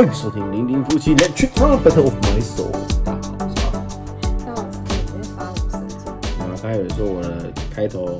[0.00, 2.70] 欢迎收听《零零夫妻 Let's Talk Battle of My Soul》。
[3.04, 4.24] 大家好，我是阿豪。
[4.48, 5.60] 那我直接发五
[5.90, 8.18] 十斤，啊，刚才有人说我的开头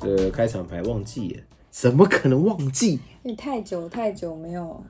[0.00, 3.00] 这开场白忘记了，怎么可能忘记？
[3.22, 4.82] 你太久太久没有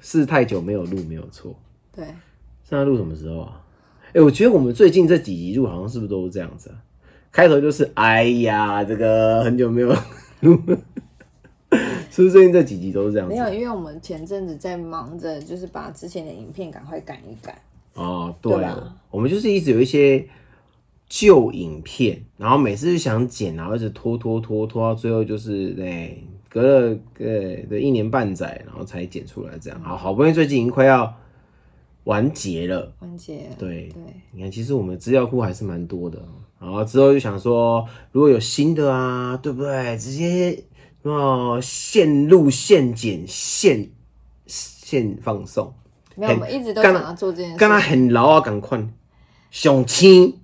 [0.00, 1.54] 是太久没有录，没有错。
[1.94, 2.04] 对，
[2.68, 3.62] 上次录什么时候啊？
[4.14, 6.82] 哎、我觉得我们最近这几集录好像是不是都是这样子啊？
[7.30, 9.94] 开头就是哎呀，这个很久没有
[10.40, 10.60] 录，
[12.18, 13.32] 是不是最近这几集都是这样子？
[13.32, 17.56] 没有，因为我们前阵子在忙着，就是把之前的影片赶快赶一赶。
[17.94, 20.26] 哦，对对吧我们就是一直有一些
[21.08, 29.80] 旧影片，然后每次就想剪，然后一直拖拖拖拖到最后就是对，隔了对对一年半载，然后才剪出来这样。
[29.80, 31.14] 好好不容易最近已经快要
[32.02, 36.20] 完结了，完结对对，你看，其实我们资料库还是蛮多的。
[36.58, 39.96] 然后之后就想说，如果有新的啊，对不对？
[39.96, 40.60] 直接
[41.08, 43.90] 哦，现录、现剪、现
[44.46, 45.72] 现放送，
[46.16, 48.82] 没有，我们一直都干想要做这件跟他事情，很牢啊，赶快
[49.50, 50.34] 上青，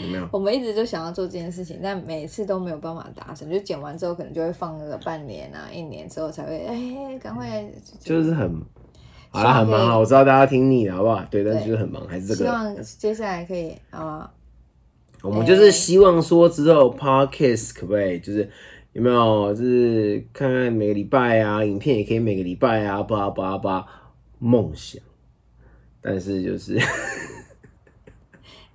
[0.00, 0.28] 有没有？
[0.32, 3.50] 我们一直就想要做这件事情，但每次都没有办法达成。
[3.50, 7.64] 就剪完之后，可能就会放个半年啊、一年之后才会，哎，赶快
[8.00, 8.62] 就就是很
[9.30, 11.24] 好啦，很忙啊，我知道大家听腻了，好不好？
[11.30, 14.30] 对，但是就是很忙，还是这个，希望接下来可以啊，
[15.22, 18.48] 我们就是希望说之后 podcast 可不可以就是。
[18.92, 23.86] 有没有就是看看每个礼拜啊，影片也可以每个礼拜啊，叭叭叭，
[24.38, 25.02] 梦想。
[26.00, 26.78] 但是就是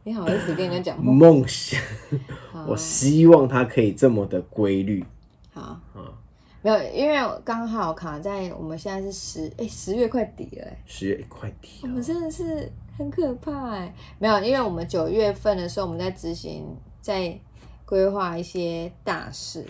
[0.04, 1.44] 你好意思跟人家讲梦？
[1.48, 1.80] 想，
[2.66, 5.06] 我希望它可以这么的规律。
[5.54, 5.80] 好，
[6.64, 13.94] 没有，因为刚好卡在我们现在是十哎十月快底了哎，十月快底了，我们真的是很可怕哎。
[14.18, 16.66] 没有，因为我们九月份的时候我们在执行，
[17.02, 17.38] 在
[17.86, 19.66] 规划一些大事，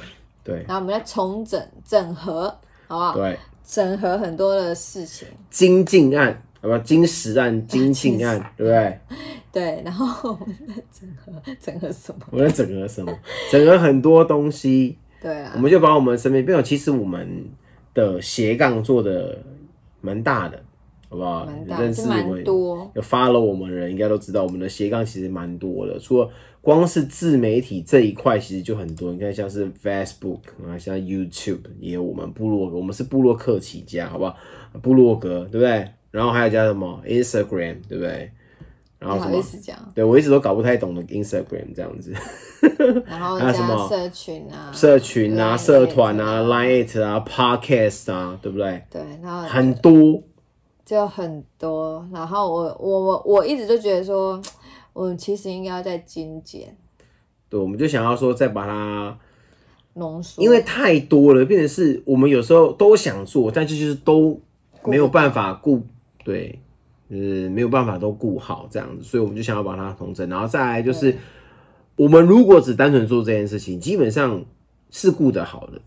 [0.48, 2.44] 对然后我们在重整整合，
[2.88, 3.14] 好不好？
[3.16, 9.00] 对，整合很多的事情，精进案，好不好，金石案、精进案，对不对？
[9.52, 12.22] 对，然后我们在整合整合什么？
[12.32, 13.12] 我们在整合什么？
[13.52, 17.46] 整合很多东西，对啊我，们就把我们身边朋友，其实我们
[17.94, 19.38] 的斜杠做的
[20.00, 20.62] 蛮大的，
[21.10, 21.48] 好不好？
[21.68, 25.98] 认识是蛮我们多，有 follow 我们的人应该都知道，我们的斜杠其实蛮多的。
[26.00, 26.30] 除了
[26.68, 29.14] 光是自媒体这一块，其实就很多。
[29.14, 34.36] 你看，像是 Facebook 啊，像 YouTube 也有我们部落格，我们是部落客起家，好不好？
[34.82, 35.88] 部落格对不对？
[36.12, 38.30] 然后还有叫什么 Instagram 对不对？
[39.00, 39.42] 然后什么
[39.96, 42.12] 对我一直都搞不太懂的 Instagram 这样子，
[43.08, 48.84] 然后还有什么社群啊，社群啊、社团啊、Line It 啊、Podcast 啊，对不对？
[48.92, 50.22] 对，然后很多，
[50.86, 52.06] 就很多。
[52.12, 54.42] 然后我我我我一直就觉得说，
[54.98, 56.76] 我其实应该要再精简
[57.48, 59.16] 对，我们就想要说再把它
[59.94, 64.42] 浓缩，因为太多了，变成是我们有时候都想做，但是就是都
[64.84, 65.86] 没有办法顾，
[66.24, 66.60] 对，
[67.08, 71.16] 就是没有办法都顾好这样子，所以我们就想要把它统整，然后再来就是，
[71.96, 74.44] 我们如果只单纯做这件事情，基本上
[74.90, 75.80] 是顾得好的，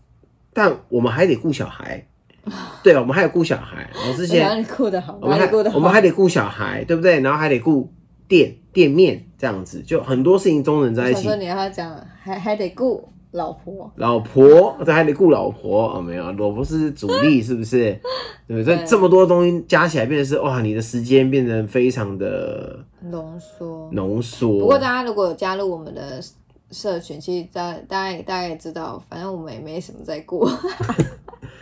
[0.53, 2.07] 但我们还得顾小孩，
[2.81, 5.77] 对，我们还得顾小孩，然后之前我想让你顾得好，我们还里顾得好？
[5.77, 7.19] 我们还得顾小孩，对不对？
[7.19, 7.91] 然后还得顾
[8.31, 11.35] 店店面这样子，就很多事情都能在一起想说。
[11.35, 11.93] 你要讲，
[12.23, 16.01] 还还得顾老婆，老婆，这还得顾老婆啊、哦？
[16.01, 17.99] 没有，老婆是主力， 是不是？
[18.47, 18.77] 对不对？
[18.77, 23.89] 这这么多东西加起来，变成是哇，你的时间变得非常的浓缩。
[23.91, 24.59] 浓缩。
[24.59, 26.23] 不过大家如果有加入我们的
[26.71, 30.47] 社群，其实大大家也大概也知道，反正我们也没什么在顾。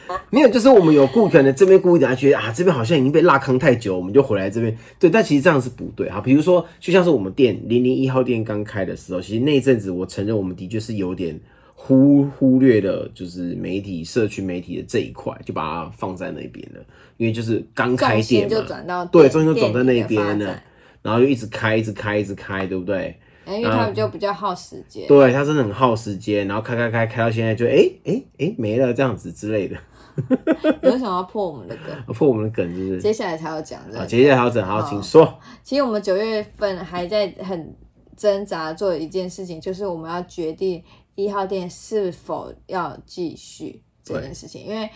[0.32, 4.76] 没有，就是我们有顾，客呢这边顾一点，觉得啊，这边好像已经被拉坑太久，我们就回来这边。
[5.00, 6.20] 对，但其实这样是不对哈。
[6.22, 11.40] 比如说，就像是我们店零零一号店刚开的时候，其实那一阵子，我承认我们的确是有点
[11.76, 16.82] 忽忽略了，就是媒体、社区媒体的这一块，就把它放在那边了。
[17.18, 20.64] 因为就是刚开店嘛，就转到对，店中间就转在那边了
[21.02, 23.16] 然后就一直开，一直开，一直开，对不对？
[23.46, 25.08] 哎因为他们就比较耗时间。
[25.08, 29.76] 对，它真的很耗时间，然后开开开开到现在就哎哎哎没了这样子之类的，
[30.82, 33.02] 有想要破我们的梗，破我们的梗是不是？
[33.02, 35.38] 接下来才要讲这啊，接下来调整，好，请说。
[35.64, 37.76] 其实我们九月份还在很
[38.18, 40.84] 挣扎做一件事情，就是我们要决定
[41.16, 44.90] 一号店是否要继续这件事情，因为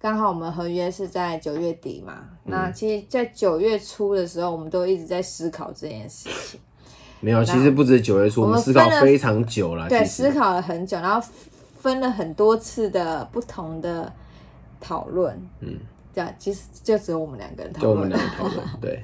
[0.00, 2.14] 刚好我们合约是在九月底嘛。
[2.44, 6.58] 嗯那其实，在九月初的时候，我们都一直在思考这件事情，
[7.20, 9.88] 没有，其实不止九月初，我我们思考非常久了。
[9.88, 11.28] 对，思考了很久，然后
[11.78, 14.10] 分了很多次的不同的
[14.80, 15.34] 讨论。
[15.60, 15.78] 嗯，
[16.12, 19.02] 这样，其实就只有我们两个人讨就我们论，两个讨论， 对。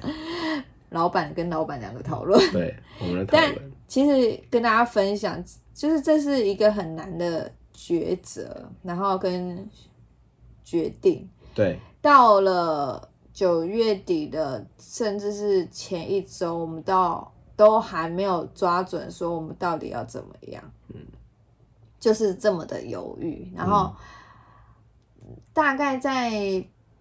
[0.91, 2.39] 老板跟老板两个讨论。
[2.51, 5.43] 对，我们的讨但论，其实跟大家分享，
[5.73, 9.69] 就是这是一个很难的抉择，然后跟
[10.63, 11.27] 决定。
[11.53, 11.79] 对。
[12.01, 20.63] 到了九月底的，甚至是前一周，我们到都还没有抓准说我们到底要怎么样，
[20.93, 21.01] 嗯，
[21.99, 23.91] 就是这么的犹豫，然后
[25.55, 26.31] 大概在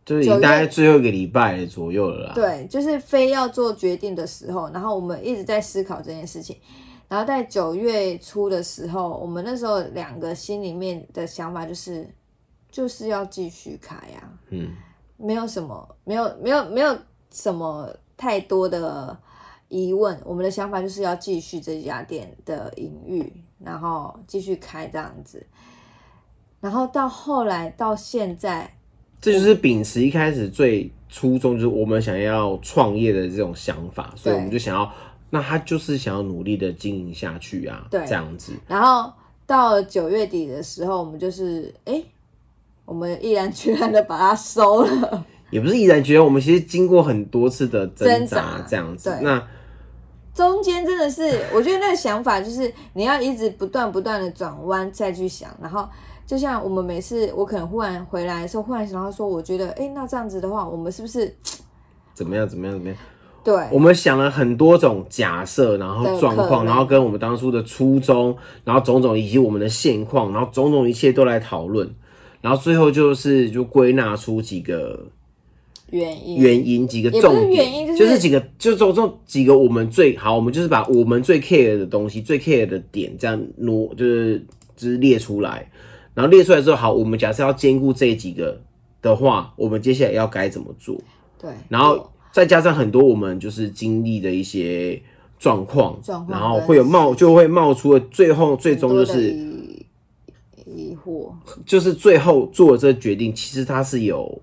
[0.04, 2.32] 就是已经大概最后一个礼拜左右了啦。
[2.34, 6.56] 对，就是非要做决定的时候，然后我们一直在思考这件事情。
[7.08, 12.08] 然后在九月初的时候，我们那时候两个心里面的想法就是，
[12.70, 14.70] 就是要继续开啊，嗯，
[15.16, 16.96] 没有什么，没有没有没有
[17.30, 19.16] 什么太多的
[19.68, 20.16] 疑问。
[20.24, 25.44] 我们的想法就是要继续这家店的营运，然后继续开这样子。
[26.64, 28.74] 然后到后来到现在，
[29.20, 34.90] 这就是秉持一开始最初衷，就是我们想要创业的这种想法，所以我们就想要，
[35.28, 38.54] 那他就是想要努力的经营下去啊，对这样子。
[38.66, 39.12] 然后
[39.44, 42.02] 到了九月底的时候，我们就是哎，
[42.86, 45.26] 我们毅然决然的把它收了。
[45.50, 49.14] 也不是毅然决然，我们其实经过很多次的挣扎，这样子。
[49.20, 49.46] 那
[50.32, 55.86] 中间真的是，我觉得那个想法就是你要一直不断不断的转弯再去想，然后
[56.26, 61.34] 就像我们每次我可能忽然回来的时候，忽然想到说，我觉得哎，那这样子的话，我们是不是
[62.14, 62.48] 怎么样？
[62.48, 62.74] 怎么样？
[62.74, 62.96] 怎么样？
[63.44, 68.34] 对我们想了很多种假设，然后状况，然后跟我们当初的初衷，
[68.64, 71.94] 然后种种以及我们的现况，然后种种一切都来讨论，
[72.40, 75.08] 然后最后就是就归纳出几个
[75.90, 76.36] 原因？
[76.38, 84.38] 原因，几个重点，原因就是几个，就这种几个我们最好，我们就是把我们最 care 的东西、最 care 的点这样挪，就是
[84.74, 85.70] 就是列出来，
[86.14, 88.60] 然后列出来之后，好，我们假设要兼顾这几个
[89.02, 90.96] 的话，我们接下来要该怎么做？
[91.38, 95.02] 对，然后再加上很多我们就是经历的一些
[95.38, 99.86] 状况，状况然后会有冒就会冒出了最后最终就是疑
[100.64, 101.32] 疑惑，
[101.66, 104.40] 就是最后做的这个决定，其实它是有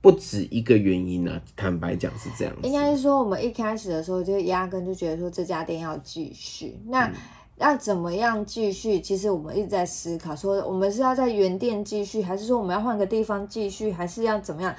[0.00, 1.40] 不止一个原因啊。
[1.56, 7.12] 坦白讲是这样子，应该是说我们一开始的时候就压根就觉得说这家店要继续，嗯那
[7.58, 9.00] 要怎么样继续？
[9.00, 14.74] 其实我们一直在思考，说我们是要在原店继续，还是说我们要换个地方继续，还是要怎么样？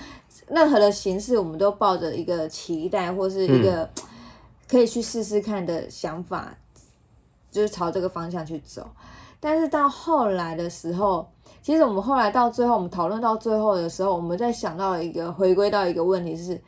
[0.48, 3.88] 任何的形式，我们都抱着一个期待或是一个
[4.68, 6.58] 可以去试试看的想法，
[7.52, 8.90] 就是朝这个方向去走。
[9.40, 11.30] 但是到后来的时候，
[11.62, 16.60] 其实我们后来到最后，我们讨论到最后的时候，我们在想到一个回归到一个问题是，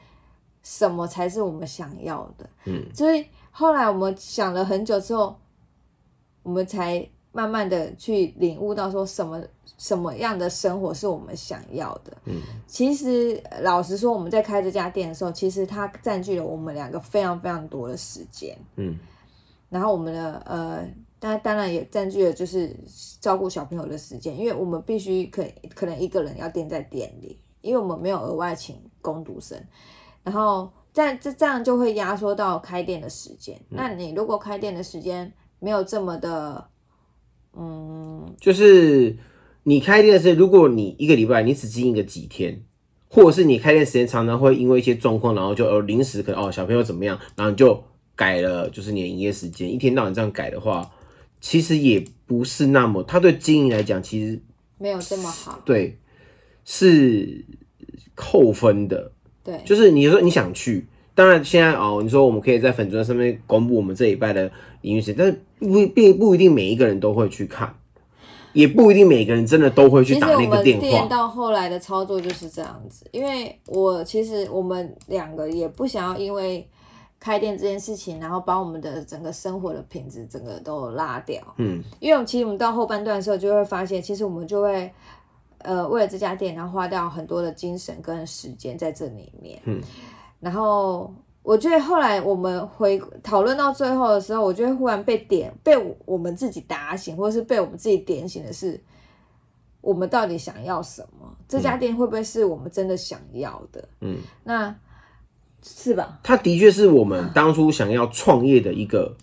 [0.61, 2.49] 什么才是我们想要的？
[2.65, 5.35] 嗯，所以后来我们想了很久之后，
[6.43, 9.41] 我们才慢慢的去领悟到说什么
[9.77, 12.17] 什么样的生活是我们想要的。
[12.25, 18.57] 嗯，其实呃老实说，我们在开这家店的时候，其实它占据了我们两个非常非常多的时间。
[18.75, 18.99] 嗯，
[19.69, 20.85] 然后我们的呃，
[21.19, 22.75] 当当然也占据了就是
[23.21, 29.57] 照顾小朋友的时间，因为我们必须可可能一个人要盯在店里，因为我们没有额外请工读生，
[30.23, 33.57] 然后这这这样就会压缩到开店的时间。
[33.69, 36.67] 那你如果开店的时间没有这么的，
[37.53, 39.15] 嗯，就是
[39.63, 42.63] 你开店的时候，如果你一个礼拜你只经营个几天，
[43.07, 47.83] 或者是你开店时间常常会因为一些状况，然后就呃临时可能哦小朋友怎么样，然后你就
[48.15, 50.91] 改了，就是你的营业时间，一天到晚这样改的话，
[51.39, 54.41] 其实也不是那么，他对经营来讲，其实
[54.79, 55.61] 没有这么好。
[55.63, 55.99] 对
[56.65, 57.45] 是
[58.15, 59.11] 扣分的。
[59.43, 64.49] 对，就是你说你想去，当然现在哦，你说我们可以在粉砖上面公布我们这一拜的
[64.81, 67.73] 营运时间，但是不并不一定每一个人都会去看，
[68.53, 71.05] 也不一定每个人真的都会去打那个电话。
[71.07, 76.67] 到后来的操作就是这样子，因为我其实我们两个也不想要因为
[77.19, 81.39] 开店这件事情，然后把我们的整个生活的品质整个都拉掉。
[81.57, 84.91] 嗯，因为我们其实我们到后半段的时候就会发现，其实我们就会
[85.59, 89.59] 呃为了这家店，然后花掉很多的精神跟时间在这里面。
[89.65, 89.79] 嗯，
[90.41, 95.73] 然后我觉得后来我们回讨论到最后的时候，我觉得忽然被点被
[96.05, 98.77] 我们自己打醒，或者是被我们自己点醒的是，
[99.79, 101.33] 我们到底想要什么？
[101.47, 103.87] 这家店会不会是我们真的想要的？
[104.01, 104.75] 嗯，那
[105.63, 106.19] 是吧？
[106.23, 109.15] 它的确是我们当初想要创业的一个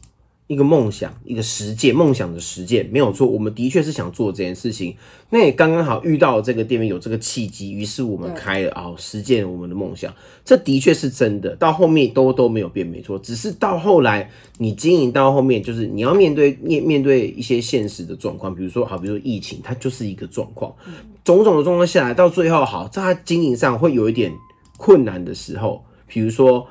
[0.49, 3.27] 一个梦想，一个实践，梦想的实践没有错。
[3.29, 4.97] 我们的确是想做这件事情，
[5.29, 10.13] 那也刚刚好遇到这个店面有这个契机，于是我们开了啊、实践我们的梦想。
[10.47, 13.19] 这的确是真的，到后面都都没有变，没错。
[13.19, 20.75] 只是到后来你经营到后面，就是你要面对面面对一些现实的状况，比如说好，比如说疫情，它就是一个状况，
[21.23, 24.33] 种种的状况下来，到最后好，在它经营上会有一点
[24.79, 26.67] 困难的时候，比如说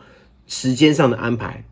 [0.47, 1.63] 时间上的安排，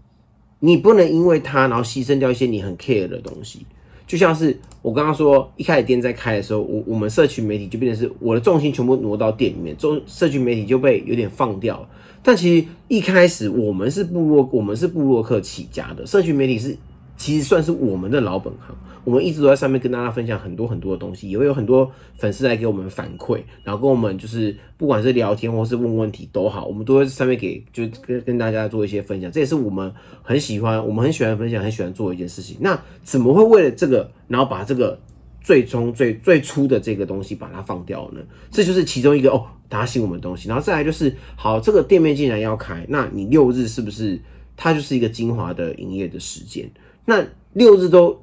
[0.66, 3.66] 你不能因为他然后牺牲掉一些你很 care 的东西。
[4.08, 11.88] 就像是我刚刚说，一开始店在开的时候，我我们社群媒体就变成是我的重心全部挪到店里面，中社区媒体就被有点放掉了。
[12.24, 16.76] 但其实一开始我们是部落，我们是部落客起家的，社区媒体是
[17.16, 18.76] 其实算是我们的老本行。
[19.06, 29.94] 我们一直都在上面跟大家分享很多很多的东西，也会有很多粉丝来给我们反馈，然后跟我们就是不管是聊天或是问问题都好，我们都会上面给就跟跟大家做一些分享，这也是我们
[30.24, 32.58] 很喜欢，我们很喜欢分享，很喜欢做一件事情。
[32.60, 35.00] 那怎么会为了这个，然后把这个
[35.40, 38.20] 最终最最初的这个东西把它放掉呢？
[38.50, 40.50] 这就是其中一个哦打醒我们的东西。
[40.50, 44.20] 然后再来就是，好，这个店面既然要开，那你六日是不是
[44.58, 46.68] 它就是一个精华的营业的时间？
[47.06, 48.20] 那六日都。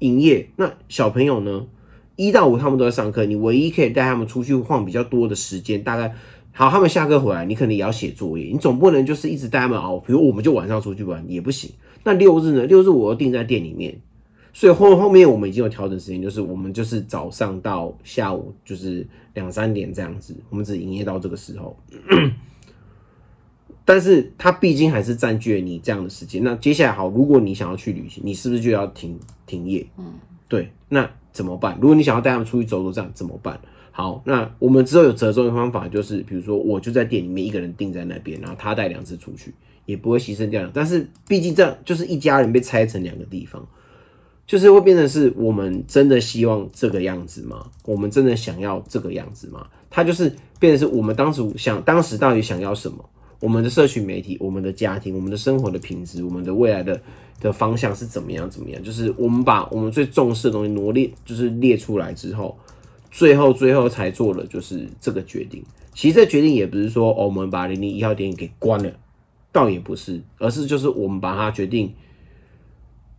[0.00, 1.66] 营业那小朋友呢？
[2.16, 6.14] 一到五他们都在上课，你唯一可以带他们出去晃比较多的时间，大概
[6.52, 9.98] 好，他们下课回来，你可能也要写作业，你总不能就是一直带他们熬。
[9.98, 11.70] 比如我们就晚上出去玩也不行。
[12.04, 12.66] 那六日呢？
[12.66, 14.00] 六日我要定在店里面，
[14.52, 21.76] 所以后后面我们已经有调整时间，就是我们就是早上到下午就是两三点这样子，我们只营业到这个时候。
[23.84, 26.42] 但是它毕竟还是占据了你这样的时间。
[26.42, 29.86] 那接下来好，如果你想要去旅行，你是不是就要停停业？
[29.98, 30.14] 嗯，
[30.48, 30.70] 对。
[30.88, 31.76] 那怎么办？
[31.80, 33.60] 如果你想要带他们出去走走，这样怎么办？
[33.90, 39.54] 好，那我们之后有折中的方法，就是比如说，我就在店里面一个人定在那边，然后他带两只出去，
[39.86, 40.68] 也不会牺牲掉。
[40.72, 43.64] 但是毕竟这样就是一家人被拆成两个地方，
[44.46, 47.70] 就是会变成是我们真的希望这个样子吗？
[47.84, 49.66] 我们真的想要这个样子吗？
[49.90, 53.04] 它就是变成是我们当时想，当时到底想要什么？
[53.44, 56.98] 我们的社群媒体，我们的家庭，我们的生活的品质，我们的未来的
[57.38, 58.48] 的方向是怎么样？
[58.48, 58.82] 怎么样？
[58.82, 62.56] 就是我们把我们最重视的东西罗列，就是列出来之后，
[63.10, 65.62] 最后最后才做了就是这个决定。
[65.92, 68.90] 其实这决定也不是说哦，我们把零零一号店给关了，
[69.52, 71.92] 倒也不是，而是就是我们把它决定，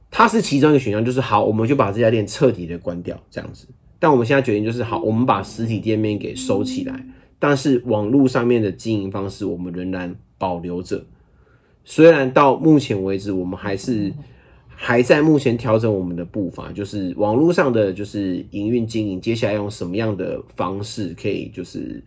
[0.10, 3.68] 它是其中一个选项，就是好，我们就把这家店彻底的关掉这样子。
[4.00, 7.06] 但我们现在决定就是好，我们把实体店面给收起来。
[7.48, 11.06] 但是网络上面的经营方式，我们仍然保留着。
[11.84, 14.12] 虽然到目前为止，我们还是
[14.68, 22.04] 还在目前调整我们的步伐，就是网络上的就是营运经营，接下来用什么样的方式可以就是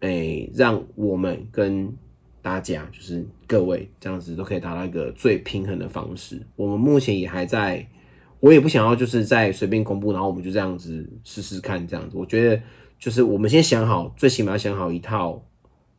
[0.00, 1.92] 诶，让我们跟
[2.40, 6.40] 大家就是各位这样子都可以达到一个最平衡的方式。
[6.56, 7.86] 我们目前也还在，
[8.40, 12.16] 我也不想要就是在随便公布，然后我们就这样子试试看这样子。
[12.16, 12.62] 我觉得。
[12.98, 15.42] 就是我们先想好，最起码想好一套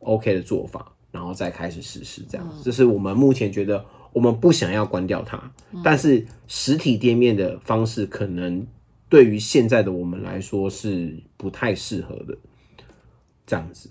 [0.00, 2.22] OK 的做法，然后再开始实施。
[2.28, 5.52] 这样，这是我们目前觉得我们不想要关掉它，
[5.82, 8.66] 但是实体店面的方式可能
[9.08, 12.36] 对于现在的我们来说是不太适合的。
[13.46, 13.90] 这样子，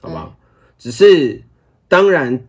[0.00, 0.36] 好吧？
[0.78, 1.42] 只是
[1.88, 2.46] 当然，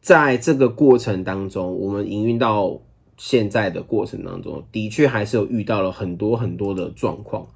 [0.00, 2.80] 在这个过程当中，我们营运到
[3.16, 7.46] 现在的过程当中，的确还是有遇到了很多很多的状况。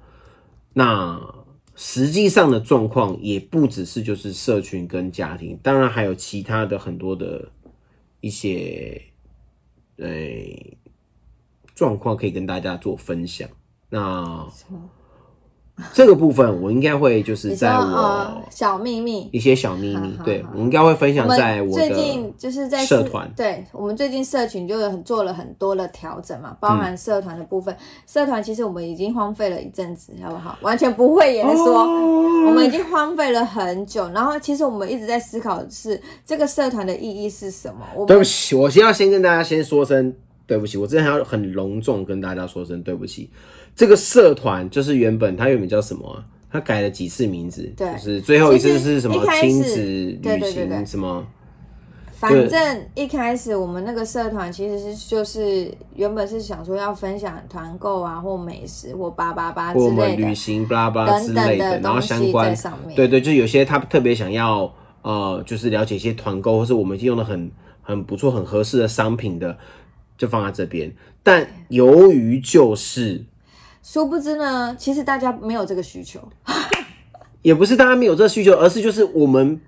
[0.73, 1.19] 那
[1.75, 7.51] 实际上的状况也不只是就是社群跟家庭，当然还有其他的很多的
[8.19, 9.01] 一些
[9.97, 10.77] 诶
[11.73, 13.49] 状况可以跟大家做分享。
[13.89, 14.47] 那。
[15.93, 27.75] 这个部分我应该会就是在我小秘密一些小秘密，对我应该会分享在我最近就是在社团，对我们最近社群就很做了很多的调整嘛，包含社团的部分。
[28.05, 30.57] 社团其实我们已经荒废了一阵子，好不好？
[30.61, 31.83] 完全不会言说，
[32.45, 34.09] 我们已经荒废了很久。
[34.09, 37.85] 然后其实我们一直在思考是这个社团的意义是什么。
[37.95, 40.13] 我对不起，我先要先跟大家先说声
[40.45, 43.29] 对不起，我真的要很隆重跟大家说声对不起。
[43.75, 46.23] 这个社团就是原本它原本叫什么？
[46.51, 47.63] 它改了几次名字？
[47.77, 49.81] 对，就是最后一次是什么亲子
[50.21, 51.25] 旅行什么？
[52.13, 62.55] 反正一开始我们那个社团其实是就是原本是想说要分享团购啊，或美食或八八八之类的旅行巴拉巴拉之类的，然后相关
[62.95, 67.49] 对对，就有些他特别想要呃，就是了解一些团购，或是我们已经用的很
[67.81, 69.57] 很不错、很合适的商品的，
[70.15, 70.93] 就放在这边。
[71.23, 73.23] 但由于就是
[73.83, 76.21] 殊不知呢，其实大家没有这个需求，
[77.41, 79.59] 也不是大家没有这个需求，而是就是我们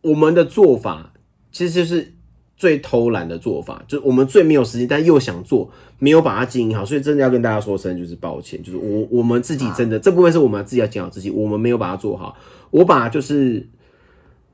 [0.00, 1.12] 我们的做法
[1.52, 2.14] 其实就是
[2.56, 12.34] 最偷懒的做法，就是我们最没有时间，但又想做，没有把它经营好，所以真的要跟大家说声就是抱歉，就是我我们自己真的这部分是我们自己要检讨自己，我们没有把它做好，
[12.70, 13.68] 我把就是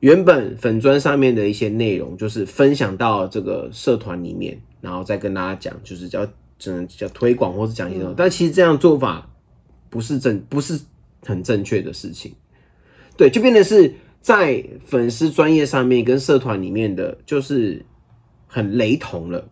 [0.00, 6.26] 原本粉砖上面的一些内容，就是分享到这个社团里面，然后再跟大家讲，就是叫。
[6.58, 9.30] 只能叫推广或是讲一种，但其实这样做法
[9.90, 10.80] 不是正不是
[11.22, 12.32] 很正确的事情。
[13.16, 17.84] 对，就变得是在粉丝专业上面跟社团里面的，就是
[18.46, 19.48] 很雷同了。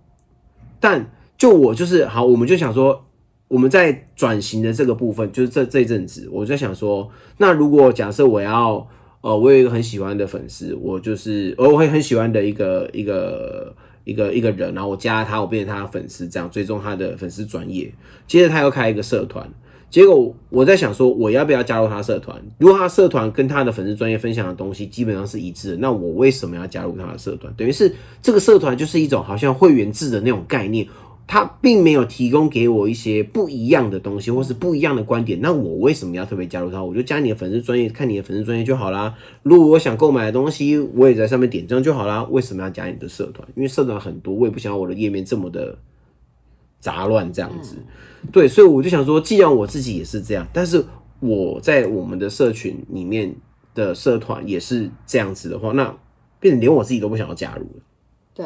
[0.81, 3.05] 但就我就是好，我们就想说，
[3.47, 8.89] 我们在转型的这个部分，就是这这一阵子，我在想说，那如果假设我要，
[9.21, 13.73] 呃，我有一个很喜欢的粉丝，我就是呃我会很喜欢的一个一个
[14.05, 17.93] 一个一个人，然后我加他，我变成他的粉丝，这样追踪他的粉丝专业，
[18.27, 19.49] 接着他又开一个社团。
[19.91, 22.43] 结果我在想说，我要不要加入他社团？
[22.57, 27.53] 如果他社团跟他的粉丝专业分享的东西基本上是一致的，那我为什么要加入他的社团？
[27.59, 30.87] 等于是这个社团就是一种好像会员制的那种概念，
[31.27, 35.41] 他并没有提供给我一些不一样的东西，或是不一样的观点。
[35.41, 36.83] 那我为什么要特别加入他？
[36.83, 39.15] 我就加你的粉丝专业，看你的粉丝专业就好啦。
[39.43, 42.23] 如果我想购买的东西，我也在上面点这样就好啦。
[42.31, 43.49] 为什么要加你的社团？
[43.57, 45.79] 因为社团很多，我也不想要我的页面这么的。
[46.81, 47.77] 杂乱这样子，
[48.33, 50.85] 对，所以我就想说，既然我自己也是这样，但是
[51.21, 53.33] 我在我们的社群里面
[53.73, 55.97] 的社团也是这样子的话，那
[56.41, 57.83] 变成连我自己都不想要加入了。
[58.35, 58.45] 对，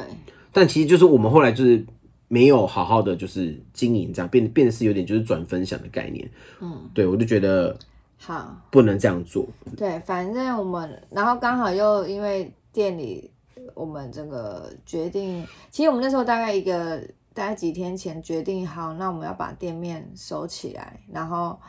[0.53, 1.83] 但其实就是我们后来就是
[2.29, 6.29] 没有好好的就是经营这样，变变得是有点就是转分享的概念。
[6.61, 7.79] 嗯，对我就觉得
[8.19, 9.47] 好不能这样做。
[9.77, 13.31] 对，反正我们然后刚好又因为店里
[13.75, 17.03] 我们这个决定，其实我们那时候大概一个。
[17.37, 21.61] 大概几天前决定好，那我们要把店面收起来，然后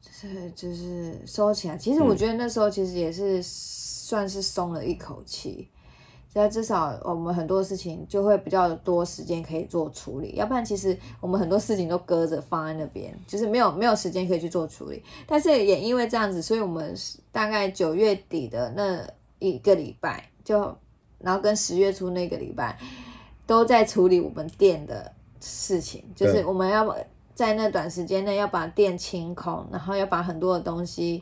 [0.00, 1.76] 就是就是收起来。
[1.76, 5.68] 其实我觉得那时候其实也是算是松了一口气，
[6.32, 10.32] 在至少我们很多事情就会比较多时间可以做处理。
[10.36, 15.02] 要不然其实我们很多事情都搁着放在那边，就是没有没有时间可以去做处理。
[15.26, 16.94] 但是也因为这样子，所以我们
[17.32, 19.04] 大概九月底的那
[19.38, 20.76] 一个礼拜，就
[21.18, 22.78] 然后跟十月初那个礼拜。
[23.46, 26.96] 都在处理我们店的事情，就是我们要
[27.34, 31.20] 在那短时间内要把店清空，然后要把很多的东西，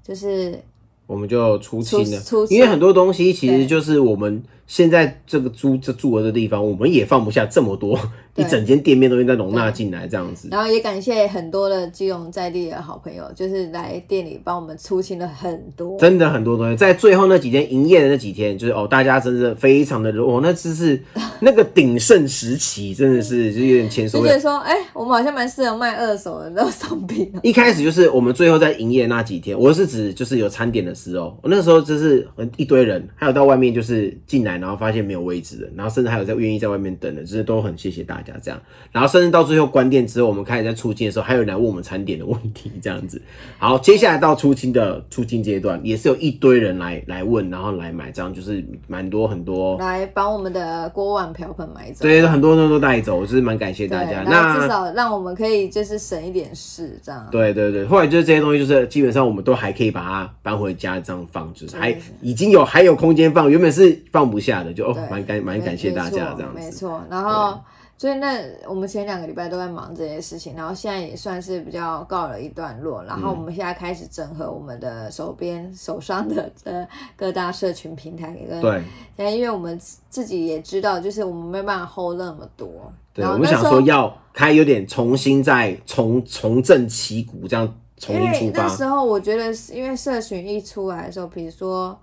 [0.00, 0.62] 就是
[1.06, 4.42] 我们就出清了，因为很多东西其实就是我们。
[4.66, 7.98] 现在这个租这住的地方，我们也放不下这么多
[8.34, 10.48] 一整间店面都应该容纳进来这样子。
[10.50, 16.76] 然后也感谢很多的基隆在地的好朋友，就是来店里帮我们出清了很多，真的很多东西。
[16.76, 21.00] 在最后那几天营业的那几天，就是哦，大家真的非常的哦，那只是
[21.40, 27.30] 那个鼎盛时期，真的是就有点前所 就觉得说，哎，我们好像蛮适合卖二手的那种商品。
[27.42, 34.53] 一开始就是我们最后在营业那几天，我是指就是有餐点的时候，我那时候就是一堆人，还有到外面就是进来。
[34.58, 38.60] 然后发现没有位置的，然后甚至还有在愿意在外面等的，就是都很谢谢大家这样。
[38.92, 43.20] 然后甚至到最后关店之后，我们开始在出清的时候，还有人来问我们餐点的问题这样子。
[43.58, 52.04] 好，接下来到出清的出清阶段，也是有一堆人来来问，然后来买，这样就是蛮多很多来把我们的锅碗瓢盆买走。
[52.04, 54.22] 对，很多人都带走，就是蛮感谢大家。
[54.22, 57.26] 那至少让我们可以就是省一点事这样。
[57.32, 64.43] 对对对，后来就是这些东西，就是基本上我们都还可以把它搬回家这样放，就是还已经有还有空间放，原本是放不。
[64.44, 67.00] 下的就哦，蛮感蛮感谢大家这样子，没错。
[67.08, 67.58] 然后
[67.96, 73.02] 所以那我们前两个礼拜都在忙这些事情，然后现在也算是比较告了一段落。
[73.04, 78.82] 然后我们现在开始整合我们的手边手上的呃各大社群平台，跟对，
[79.36, 79.80] 因为我们
[80.10, 82.68] 自己也知道，就是我们没办法 hold 那么多。
[83.14, 88.64] 对，我们想说要开有点重新再重重振旗鼓，这样重新出发。
[88.64, 91.98] 那时候我觉得，因为社群一出来的时候，比如说。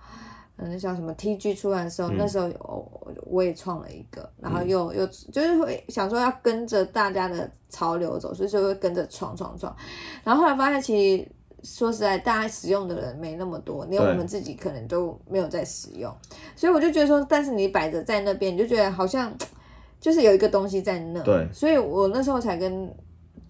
[0.62, 9.76] 嗯，像什么 TG 出来的时候，那时候我我也创了一个，然后又又就是会想说要跟着大家的潮流走，所以就会跟着创创创。
[10.24, 11.28] 然后后来发现，其实
[11.64, 16.14] 说实在，大家使用的人没那么多，连我们自己可能都没有在使用。
[16.56, 19.36] 所以我就觉得说，但是你摆着在那边，你就觉得好像
[20.00, 21.22] 就是有一个东西在那。
[21.24, 22.94] 对，所以我那时候才跟。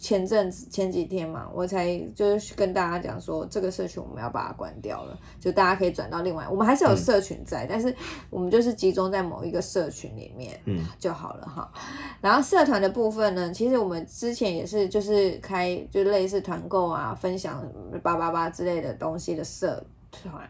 [0.01, 7.95] 前阵子前几天嘛，我才就是跟大家讲说，这个社群我们要把它关掉了，就大家可以转到另外，我们还是有社群在，但是
[8.31, 11.71] 我们就是集中在某一个社群里面，嗯，就好了哈。
[12.19, 17.63] 然后社团的部分呢，其实我们之前也是就是开就类似团购啊、分享
[18.01, 20.49] 八八八之类的东西的社团。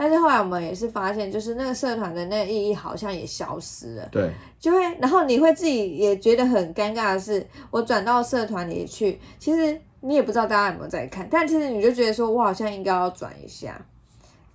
[0.00, 4.08] 但是后来我们也是发现，就是那个社团的那个意义好像也消失了。
[4.12, 4.30] 对，
[4.60, 13.84] 就会，然后你会自己也觉得很尴尬的是，我转到社团里去，其实你也不知道大家有没有在看，但其实你就觉得说，我好像应该要转一下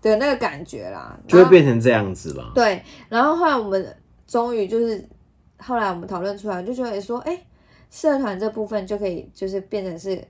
[0.02, 2.52] 的那个感觉啦，就会变成这样子了。
[2.56, 5.06] 对，然后后来我们终于就是
[5.58, 7.38] 后来我们讨论出来，就觉得说，哎，
[7.92, 10.26] 社团这部分就可以就是变成是，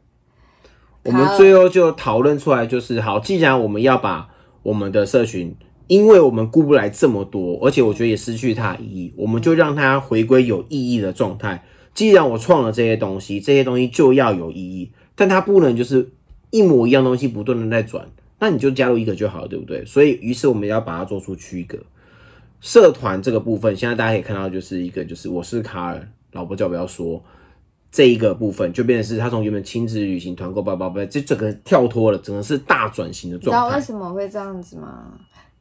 [1.03, 4.27] 我们最后就讨论出来，就是好，既然我们要把
[4.63, 5.55] 我们的社群，
[5.87, 11.63] 因为我们顾不来这么多，而且我觉得也失去它意义，我们就让它回归有意义的状态。
[11.93, 16.09] 既然我创了这些东西，这些东西就要有意义，但它不能就是
[16.49, 18.07] 一模一样东西不断的在转，
[18.39, 19.85] 那你就加入一个就好了，对不对？
[19.85, 21.77] 所以，于是我们要把它做出区隔。
[22.61, 27.21] 社团这个部分，现在大家可以看到，就是一个就是我是卡尔，老婆叫不要说。
[27.93, 33.81] 这一个部分，就变成是他从原本亲子旅行、团购、包包包，这整个跳脱了，整个是大转型的状态你知道为。
[33.85, 35.13] 什么会这样子吗？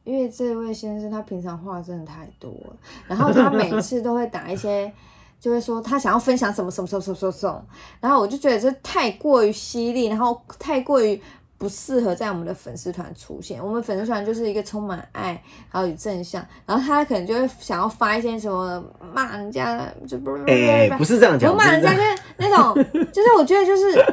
[0.03, 2.75] 因为这位先生他平常话真的太多了，
[3.07, 4.91] 然后他每次都会打一些，
[5.39, 7.65] 就会说他想要分享什么什么什么什么什么，
[8.01, 11.21] 然后我就觉得这太过于犀利，然后太过于
[11.63, 13.65] 不适合在我们的粉丝团出现。
[13.65, 24.05] 我们粉丝团就是一个充满爱，还有正向，然后他可能就会想要发一些什么骂人家，就不是哎、不是这样讲，不骂人家，就是那种，就是我觉得就是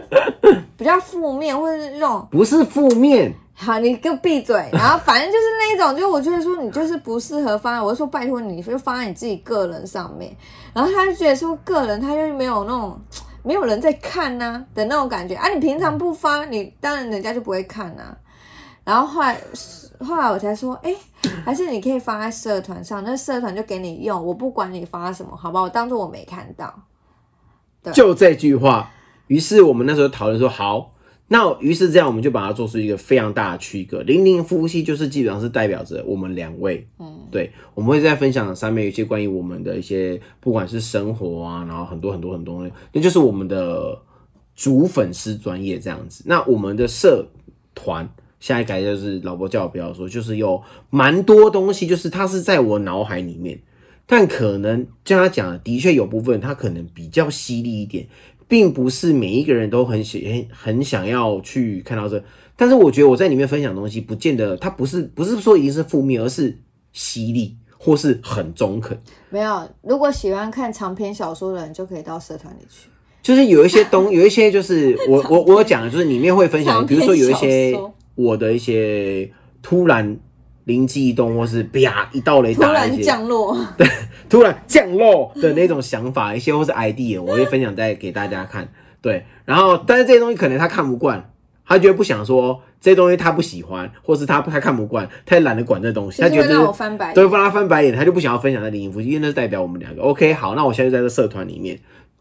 [0.76, 4.54] 比较负面，或者是那种不是负面，好，你给我闭嘴。
[4.72, 10.32] 然后反正就是那一种，就我觉得说你就是不适合发，我就说拜托你就发在你自己个人上面。
[10.72, 12.96] 然后他就觉得说个人他就没有那种
[13.42, 15.48] 没有人在看呐、的那种感觉啊。
[15.48, 18.16] 你平常不发，你当然人家就不会看呐、
[18.84, 19.40] 然后后来
[20.00, 20.94] 后来我才说，哎、
[21.44, 26.82] 还是你可以发在社团上，那社团就给你用，我不管你发什么，好吧，我当做我没看到。
[27.92, 28.90] 就这句话。
[29.28, 30.92] 于是我们那时候讨论说，好，
[31.28, 34.02] 那于是这样，我们就把它做出一个非常大的区隔。
[34.02, 43.98] 零零夫妻就是基本上是代表着我们两位，嗯，对，我们会在分享上面有一些关于我们的一些，不管是生活啊，然后很多很多很多东西，那就是我们的
[44.54, 46.24] 主粉丝专业这样子。
[46.26, 47.26] 那我们的社
[47.74, 48.08] 团。
[48.40, 53.60] 下一改就是老婆叫我不要说，就是有蛮多东西，就是它是在我脑海里面，
[54.06, 58.08] 但可能像他讲的，的确有部分他可能比较犀利一点，
[58.48, 62.24] 并不是每一个人都很喜很很想要去看到这。
[62.56, 66.56] 但是我觉得我在里面分享东西，不见得它不是不是说一定是负面，而是
[66.92, 69.00] 犀利或是很中肯。
[69.28, 72.88] 没有，如果喜欢看长篇小说的人，就可以到社团里去。
[73.22, 77.78] 就是有一些东， 有一些就是我我我有讲的，就是里面会分享，比如说有一些
[78.14, 79.30] 我的一些
[79.62, 80.18] 突然
[80.64, 83.86] 灵机一动，或是啪一道雷打的一些降落， 对
[84.28, 88.66] 突然降落的那种想法，一些或是 idea，我会分享在给大家看。
[89.02, 91.29] 对，然后但是这些东西可能他看不惯，
[91.70, 97.14] 他觉得不想说这些东西他不喜欢，或是他他看不惯，他也懒得管这东西，他觉得就是会让我翻白眼。
[97.14, 100.02] 都会帮他翻白眼，他就不想要分享在灵异夫妻，因为那是代表我们两个。
[100.02, 101.78] OK，好，那我现在就在这社团里面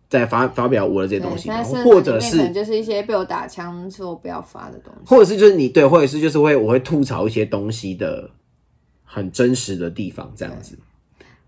[0.08, 1.50] 再发发表我的这些东，西，
[1.84, 5.10] 或者是就是一些被我打枪说不要发的东西。
[5.10, 8.30] 或者是就是你对，或者是就是会我会吐槽一些东西的
[9.04, 10.78] 很真实的地方，这样子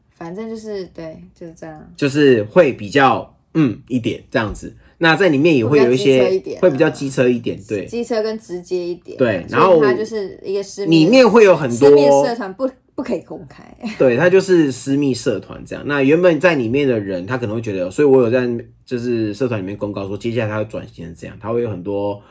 [0.09, 1.93] 反正就是对，就是这样。
[1.95, 4.75] 就是会比较嗯一点这样子。
[5.03, 13.75] 那在里面也会有一些会比较机车一点，对，机车跟直接一点，对然后它就是一个私密里面会有很多私密社团不不可以公开。
[13.97, 15.83] 对，它就是私密社团这样。
[15.87, 18.47] 那原本在里面的人，他可能会觉得，所以我有在
[18.85, 22.21] 就是社团里面公告说，接下来他会转型成这样，他会有很多。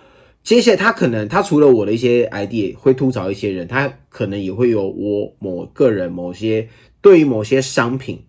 [0.44, 6.68] 接下来他可能他除了我的一些 idea 会吐槽一些人，他可能也会有我某个人某些
[7.02, 8.22] 对于某些商品，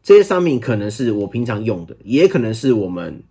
[0.00, 3.22] 这些商品可能是我平常用的，也可能是我们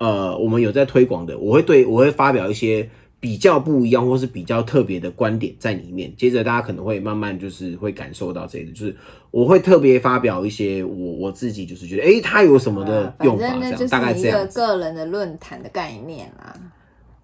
[0.00, 2.88] 呃我们有在推广的，我会对我会发表一些
[3.20, 6.10] 比较不一样或是比较特别的观点在里面。
[6.16, 8.96] 接着大家可能会慢慢就是会感受到这个，就是
[9.30, 14.58] 我会特别发表一些我我自己就是觉得诶，它有什么的用法这样，大概一这样子。
[14.58, 16.54] 个个人的论坛的概念啦，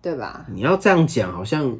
[0.02, 0.46] 对吧？
[0.52, 1.74] 你要这样讲，好像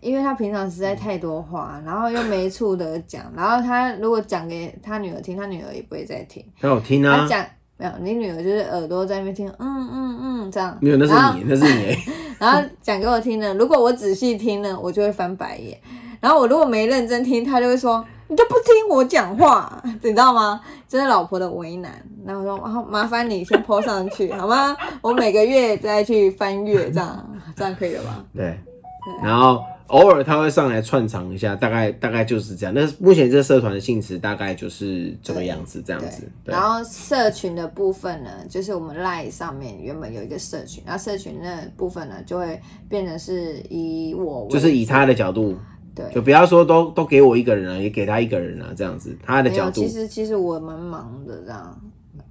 [0.00, 6.42] 因为他平常实在太多话，然后又没处得讲，然后他如果讲给他女儿听，他女儿也不会再听。
[6.58, 7.18] 很好听啊。
[7.18, 7.46] 他讲
[7.80, 10.76] 没有，你女儿就是耳朵在那边听，嗯嗯嗯这样。
[10.82, 11.96] 没有，那是你，那是你。
[12.38, 15.78] 然后讲给我听呢，如果我仔细听呢，我就会翻白眼。
[16.20, 20.60] 然后我如果没认真听，他就会说你都不听我讲话，你知道吗？
[20.86, 21.90] 这是老婆的为难。
[22.26, 24.76] 然后我说，然后麻烦你先 po 上去好吗？
[25.00, 28.22] 我每个月再去翻阅，这样这样可以了吧？
[28.36, 28.58] 对，
[29.22, 32.72] 然后偶尔他会上来串场一下，大概大概就是这样。
[32.74, 36.30] 那目前这个社团的性质大概就是这个样子，这样子。
[36.44, 45.56] 然，后社群的部分呢，就是我们 Line 上面原本有一个社群，然后社群那部分呢，就会变成是以我为就是以他的角度，
[45.94, 49.88] 对就不要说都都给我一个人啊，也给他一个人啊，这样子，他的，角度其。
[49.88, 51.80] 实其实我蛮忙的这样。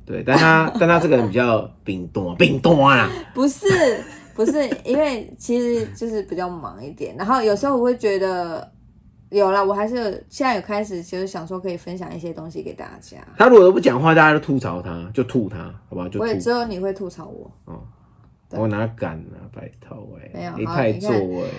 [0.05, 3.67] 对，但他但他这个人比较 饼多饼多啊，不是
[4.39, 8.71] 不是，因为其实就是比较忙一点，然后有时候我会觉得
[9.31, 13.17] 有啦，我还是有现在有开始就是想说可以分享一些东西给大家。
[13.37, 15.57] 他如果都不讲话，大家都吐槽他，就吐他，
[15.89, 16.07] 好不好？
[16.07, 16.37] 就吐我也。
[16.37, 17.83] 只有你会吐槽我，哦
[18.51, 21.11] 我哪敢啊，拜托哎、没有你太好你看做
[21.43, 21.49] 哎、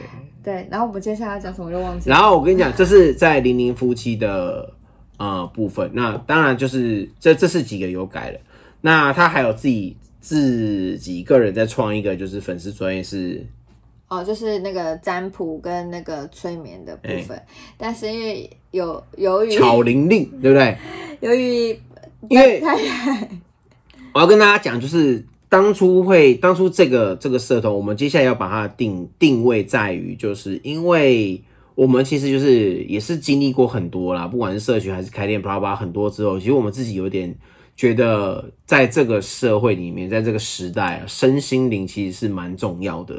[0.42, 0.68] 对。
[0.70, 2.16] 然后我们接下来要讲什么我就忘记了。
[2.16, 4.72] 然后我跟你讲，这是在零零夫妻的
[5.18, 5.90] 呃部分。
[5.92, 8.40] 那当然就是这这是几个有改了。
[8.80, 13.44] 那他还有自己自己个人在创一个，就是粉丝专业是
[14.08, 17.46] 哦，就是那个占卜跟那个催眠的部分，哎
[17.78, 20.76] 但是因为有由于巧玲玲， 对不对？
[21.20, 21.68] 由于
[22.28, 22.60] 因为
[24.12, 31.40] 我要跟大家讲，就是当初会当初这个这个社团，我们接下来要把它定定位在于，就是因为
[31.76, 37.32] 我们其实就是也是经历过很多啦，不管是社群还是开店，巴拉巴拉很多之后，其实我们自己有点
[37.80, 43.14] 觉得，在这个社会里面，在这个时代啊，身心灵其实是蛮重要的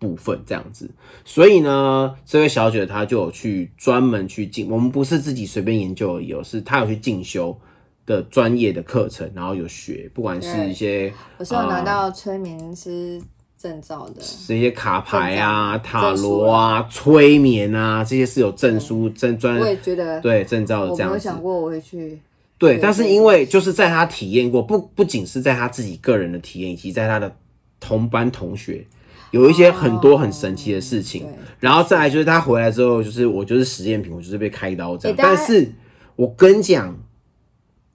[0.00, 0.90] 部分，这样子。
[1.24, 7.56] 所以呢，这位小姐她就有去专门去进，我们不是自己随便研究而已哦，是她有去进修
[8.04, 13.22] 的专业的课程，然后有学，不管是一些我是有拿到催眠师
[13.56, 14.14] 证照的，
[14.48, 21.20] 这些卡牌啊、塔罗啊、催眠啊，这些是有证书、证专我也觉得，对证照的我没有这样子。
[21.20, 22.18] 想过我会去，
[22.60, 27.34] 对，但是因为就是在他体验过，不不仅是在他自己个人的体验，以及在他的
[27.80, 28.86] 同班同学，
[29.30, 31.24] 有一些很多很神奇的事情。
[31.24, 35.16] 哦然后再来就是他回来之后，就是我就是实验品，我就是被开刀这样。
[35.16, 35.70] 欸但是
[36.16, 36.98] 我跟你讲，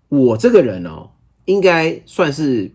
[0.10, 1.10] 我这个人哦、
[1.46, 2.72] 应该算是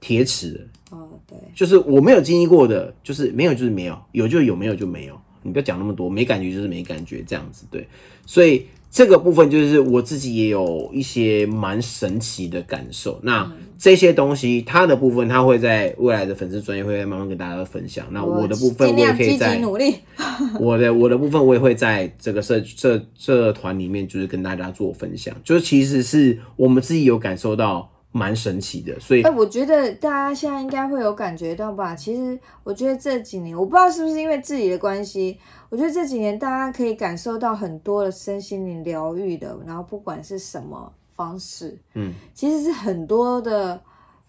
[0.00, 5.16] 铁齿，哦，对，就是我没有经历过的，就是没有就是没有，有就有，没有就没有。
[5.42, 7.86] 你不要讲那么多，没感觉就是没感觉这样子，对。
[8.26, 13.18] 所以这个部分就是我自己也有一些蛮神奇的感受。
[13.24, 18.06] 那这些东西，它的部分，它会在未来的粉丝专业会慢慢跟大家分享。
[18.12, 19.96] 那我的部分，我也可以在努力。
[20.60, 25.34] 我的我的部分，我也会在这个社社社团里面，就是跟大家做分享。
[25.42, 31.96] 就是其实是我们自己有感受到蛮神奇的，所以哎、我觉得大家现在应该会有感觉到吧？
[31.96, 35.36] 其实我觉得这几年，我不知道是不是因为自己的关系，
[35.68, 43.82] 我觉得这几年大家可以感受到很多的身心灵疗愈的，然后不管是什么方式，嗯，其实是很多的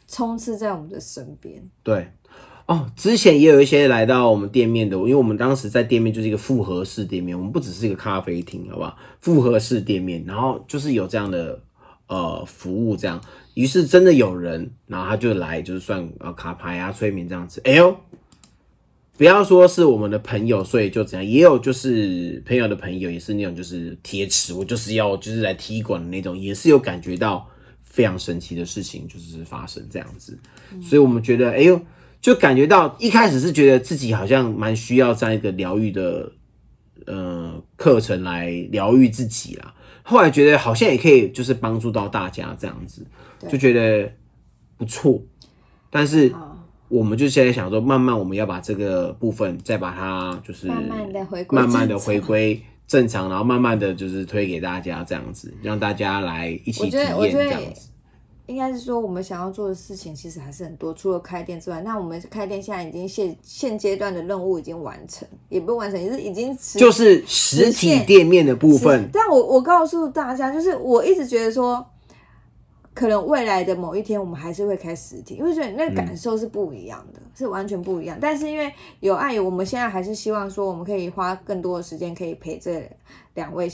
[0.08, 1.62] 冲刺在我们的身边。
[1.84, 2.08] 对，
[2.66, 8.98] 哦，之前也有一些来到我们店面的，因为我们当时在店面就是一个复合式店面，我们不只是一个咖啡厅，好不好？
[9.22, 11.62] 复合式店面，然后就是有这样的
[12.08, 13.22] 呃服务，这样，
[13.54, 17.96] 于是真的有人，然后他就来，就是算呃卡牌啊、催眠这样子，哎呦。
[19.18, 27.50] 不要说是我们的朋友，所以就怎样，也有就是朋友的朋友，也是那种就是铁齿，我就是要就是来踢馆的那种，也是有感觉到
[27.82, 30.38] 非常神奇的事情就是发生这样子，
[30.84, 31.80] 所以我们觉得，哎呦，
[32.20, 36.30] 就感觉到一开始是觉得自己好像蛮需要这样一个疗愈的
[37.06, 39.74] 呃课程来疗愈自己啦，
[40.06, 43.06] 后来觉得好像也可以就是帮助到大家这样子，
[43.50, 44.10] 就觉得
[44.78, 45.22] 不错，
[45.90, 46.34] 但是。
[46.88, 57.90] 我们就现在想说，慢慢我们要把这个部分再把它就是慢慢的回归慢慢的回归正常，然后慢慢的就是推给大家这样子，让大家来一起体验这样子。
[58.48, 71.84] 应该是说我们想要做的事情其实还是很多，除了开店之外，那我们开店现在已经现现阶段的任务已经完成，也不完成，也是已经实就是实体店面的部分，但我我告诉大家，就是我一直觉得说，
[72.94, 78.18] 可能未来的某一天我们还是会开实体，因为觉得那个感受是不一样的，是完全不一样。
[78.22, 82.88] 但是因为有爱，我们现在还是希望说，我们可以花更多的时间可以陪这
[83.34, 83.68] 两位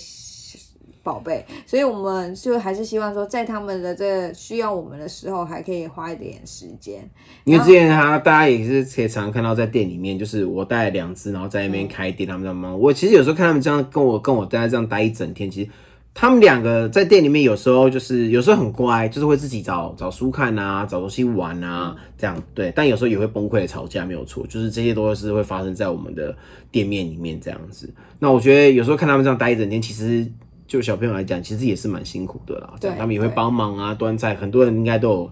[1.04, 7.10] 宝贝，所以我们就还是希望说，在他们的这需要我们的时候，还可以花一点时间。
[7.44, 12.80] 因为之前他大家也是可以常常看到在店里面，就是我带两只，然后在那边开店，他们在忙。
[12.80, 15.70] 我其实有时候看他们这样跟我跟我待这样待一整天，其实
[16.14, 22.72] 他们两个在店里面有时候就是有时候很乖，就是会自己找找书看啊，找东西玩啊，这样对。
[22.76, 26.36] 但有时候也会崩溃的吵架，没有错，就是这些都是会发生在我们的
[26.70, 27.92] 店面里面这样子。
[28.20, 30.30] 那我觉得有时候看他们这样待一整天，其实
[30.72, 32.74] 就小朋友来讲，其实也是蛮辛苦的啦。
[32.80, 35.32] 对他们也会帮忙啊，端菜，很多人应该都有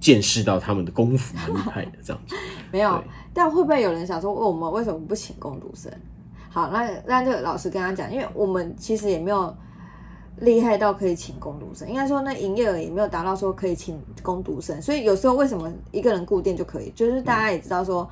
[0.00, 2.34] 见识到他们的功夫蛮 厉害的这样子。
[2.72, 5.92] 没有，但会不会有人想说，我们为什么不请工读生？
[6.48, 9.54] 好，那那就老实跟他讲，因为我们其实也没有
[10.38, 18.08] 厉害到可以请工读生，应该说那营业额也没有达到说可以请工读生，所以有时候为什么一个人固定就可以，就是大家也知道说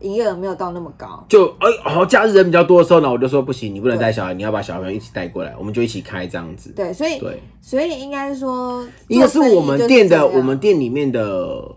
[0.00, 6.72] 营业额没有到那么高，就哎，好、假日人比较多的时候呢，我就说不行，你不能带小孩，你要把小朋友一起带过来，我们就一起开这样子。
[6.74, 11.74] 对，所以对，所以应该是说，一个是我们店的，我们店里面的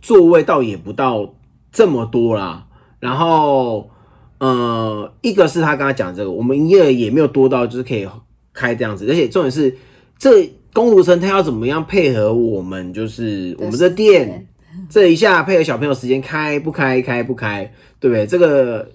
[0.00, 1.34] 座位倒也不到
[1.70, 2.66] 这么多啦。
[3.00, 3.90] 然后，
[4.38, 8.08] 呃，一个是他刚才讲这个，我们营业额也没有多到就是可以
[8.52, 9.76] 开这样子，而且重点是
[10.18, 14.48] 这公路生他要怎么样配合我们，就是我们的店
[14.88, 18.26] 这一下配合小朋友时间开不开开不开，对不对？
[18.26, 18.88] 这个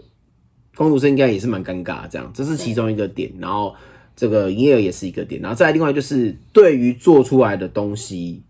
[0.76, 3.74] 工读生应该也是蛮尴尬，这样这是其中一个点，然后
[4.16, 8.42] 这个营业额也是一个点，然后再来另外就是对于做出来的东西，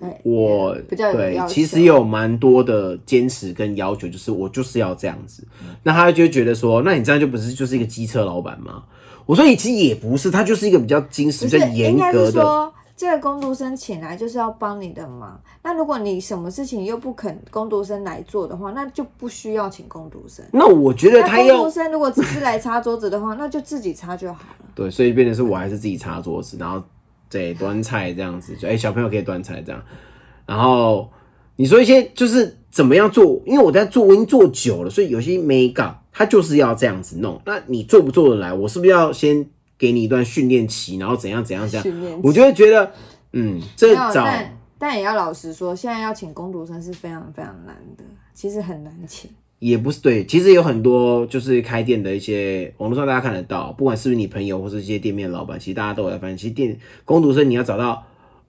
[0.00, 5.46] 对我对其实有蛮多的坚持跟要求，就是我就是要这样子，
[5.82, 8.84] 那他就觉得说，那你这样就不是就是一个机车老板吗？
[9.26, 15.40] 我说你其实也不是，他就是一个比较精实、不是比较严格的，这个工读生请来就是要帮你的忙。
[15.62, 20.44] 那如果你什么事情又不肯工读生来做的话，那就不需要请工读生。
[20.52, 24.66] 那我觉得他要工读生如果只是来擦桌子的话， 那就自己擦就好了。
[24.74, 26.82] 对，所以变成是我还是自己擦桌子，然后
[27.28, 29.82] 对端菜这样子，就哎、小朋友可以端菜这样，
[30.46, 31.10] 然后
[31.56, 38.52] 你说一些就是怎么样做，因为我在做我已经做久了，所以有些没搞，他就是要这样子弄，那你做不做得来？
[38.52, 39.44] 我是不是要先
[39.78, 41.82] 给你一段训练期，然后怎样怎样怎样？
[41.82, 42.92] 训练我就会觉得，
[43.32, 49.30] 嗯，这找但但也要老实说，现在要请工读生是非常非常难的，其实很难请。
[49.60, 58.04] 也不是对，其实有很多就是开店的一些网络上大家看得到，不管是不是你朋友或是一些店面老板，其实大家都有在发现，其实店工读生你要找到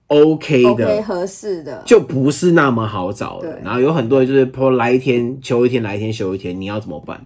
[0.08, 3.58] OK 的 OK 合适的，就不是那么好找的。
[3.64, 7.24] 然后有很多人就是说来一天休一天，来一天休一天，你要怎么办？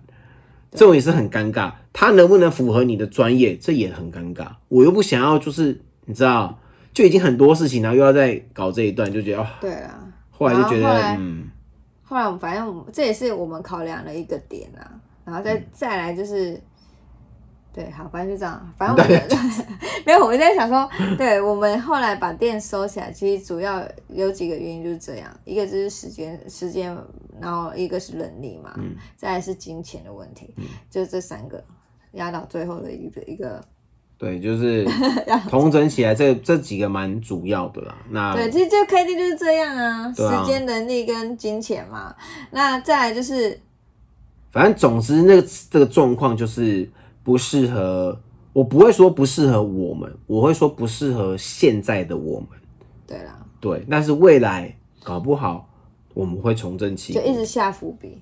[0.70, 1.72] 这种也是很尴尬。
[1.92, 4.46] 他能不能符合你的专业，这也很尴尬。
[4.68, 6.58] 我又不想要，就是你知道，
[6.92, 10.06] 就已经很多事情，然后又要再搞这一段，就觉得哦，对啊。
[10.30, 11.48] 后来就觉得嗯，
[12.02, 15.66] 后来我们反正我们这也是我们考量的一个点啊，然后再、嗯。
[15.72, 16.58] 再来就是，
[17.74, 19.28] 对，好，反正就这样，反正我们
[20.06, 26.96] 没有，我在想说，对我们后来把店收起来，其实主要有几个原因就是这样，一个就是时间时间，
[27.38, 28.96] 然后一个是人力嘛，嗯。
[29.16, 30.54] 再来是金钱的问题，
[30.90, 31.62] 就这三个
[32.12, 33.62] 压倒最后的一个一个。
[34.18, 34.86] 对，就是
[35.48, 37.96] 同整起来这这几个蛮主要的啦。
[38.10, 42.14] 那对，其实就 K D 就是这样啊，啊时间、能力跟金钱嘛。
[42.50, 43.58] 那再来就是
[44.50, 46.86] 反正总之，那个这个状况就是
[47.22, 48.20] 不适合，
[48.52, 52.48] 我不会说不适合我们，我会说不适合现在的我们。
[53.06, 55.66] 对啦，对，但是未来搞不好
[56.12, 57.20] 我们会重振旗鼓。
[57.20, 58.20] 就一直下伏笔。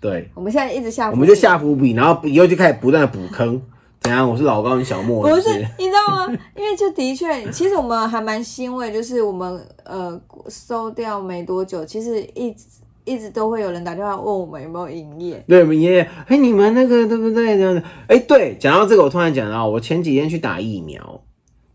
[0.00, 3.60] 对，我们现在一直下伏笔，我们就下伏笔，然后以后就开始不断的补坑。
[4.00, 4.30] 怎样？
[4.30, 6.38] 我是老高，你小莫，不是是，你知道吗？
[6.56, 12.64] 因为就的确，其实我们还蛮欣慰，就是我们呃收掉没多久，其实一直
[13.04, 15.44] 一直都会有人打电话问我们有没有营业。
[15.48, 17.58] 对，我们爷爷，哎，你们那个对不对？
[17.58, 21.20] 这样的，哎，对，讲到这个，我突然讲到，我前几天去打疫苗，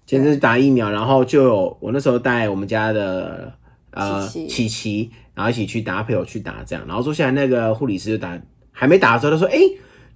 [0.07, 3.51] 前阵去打疫苗，然后就有我那时候带我们家的
[3.91, 8.39] 呃琪琪，然后一起去搭配我去打这样，然后坐下来那个护理师就打，
[8.71, 9.59] 还没打的时候，他说，哎，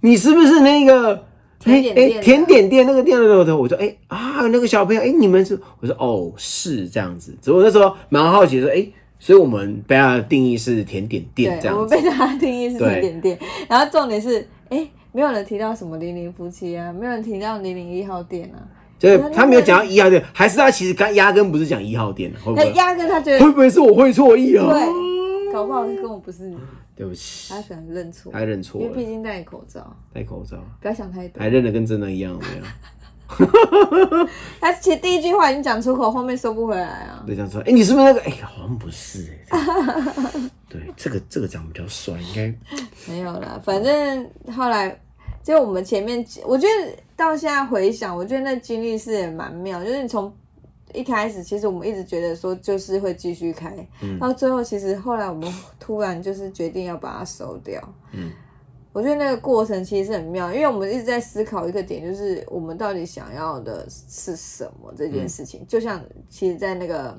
[0.00, 1.24] 你是不是那个？
[1.60, 8.86] 甜点店的哎哎甜点店那个店的头，我说哎、啊那个小朋友哎、你们是我说哦是这样子，只不过那时候蛮好奇说哎、
[9.18, 18.62] 所以我们被他的定义是甜点店这样子，们被他定义是甜点店，然后重点是，哎，没有人提到什么零零夫妻啊，没有人提到零零一号店啊，
[18.98, 22.64] 就是他没有讲到一号店，还是他其实刚压根不是讲一号店，会不會？
[22.64, 24.66] 那压根他觉得会不会是我会错意啊？
[24.70, 26.56] 对，搞不好是跟我不是你，
[26.96, 31.40] 對不起，他可能认错，他认错因为毕了，竟戴口罩，戴口罩，不要想太多。
[31.40, 31.48] 还。
[31.48, 32.64] 认得跟真的一样，有沒有？
[34.58, 37.22] 他其实第一句话已经讲出口，后面收不回来啊。
[37.26, 38.20] 對，這樣說，哎、你是不是那个？
[38.22, 39.60] 哎、好像不是哎、
[40.68, 42.54] 對，這個這個長比较帅，应该
[43.12, 44.98] 没有啦，反正後來
[45.42, 50.32] 就我们前面，我觉得到现在回想，我觉得那经历是也蛮妙，就是你从
[50.92, 53.74] 一开始，其实我们一直觉得说就是会继续开，
[54.20, 57.82] 到最后其实后来我们突然就是决定要把它收掉。
[58.12, 58.30] 嗯
[58.90, 65.64] 我觉得那个过程其实是很妙，因为我们一直在思考一个点，就是我们到底想要的是什么这件事情。
[65.68, 67.16] 就像其实，在那个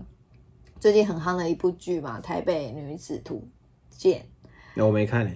[0.77, 3.47] 最近很夯的一部剧嘛，《台北女子图
[3.89, 4.19] 鉴》。
[4.73, 5.31] 那我没看呢、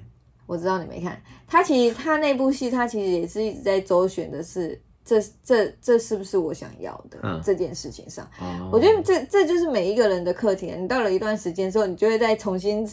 [0.46, 8.26] 我知道你没看，他其实他那部戏，他其实也是一直在周旋的是这这这是不是我想要的、嗯这件事情上。
[8.40, 10.74] 哦，我觉得这这就是每一个人的课题。
[10.78, 12.88] 你到了一段时间之后，你就会再重新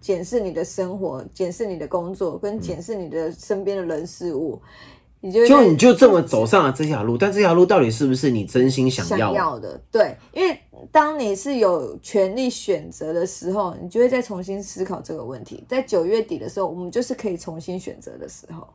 [0.00, 4.60] 检视你的生活，检视你的工作，跟检视你的身边的人事物。
[5.20, 9.36] 你就就你就这么走上了这条路，但这条路到底是不是你真心想想要的？
[9.36, 10.58] 要的，對，因为
[10.92, 15.64] 当你是有权利选择的时候，你就会再重新思考这个问题。
[15.66, 18.66] 在九月底的时候，我们就是可以重新选择的时候。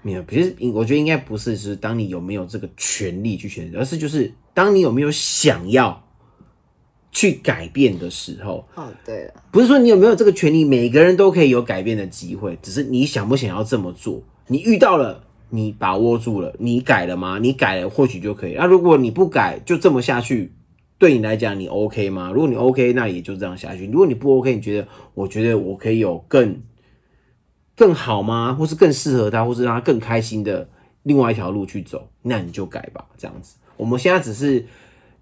[0.00, 6.02] 没有，其实我觉得应该不是，是当你有没有这个权利去选择，而是就是当你有没有想要
[7.12, 14.20] 去改变的时候，哦，对了，不是说你有没有这个权利，每个人都可以有改变的机会，只是你想不想要这么做。
[14.48, 15.22] 你遇到了，
[15.54, 17.38] 你把握住了，你改了吗？
[17.38, 18.54] 你改了，或许就可以。
[18.54, 20.50] 那、如果你不改，就这么下去，
[20.96, 22.32] 对你来讲，你 OK 吗？
[22.32, 23.86] 如果你 OK，那也就这样下去。
[23.86, 26.58] 如果你不 OK，你觉得，我觉得我可以有更
[27.76, 28.54] 更好吗？
[28.54, 30.66] 或是更适合他，或是让他更开心的
[31.02, 33.56] 另外一条路去走，那你就改吧，这样子。
[33.76, 34.64] 我们现在只是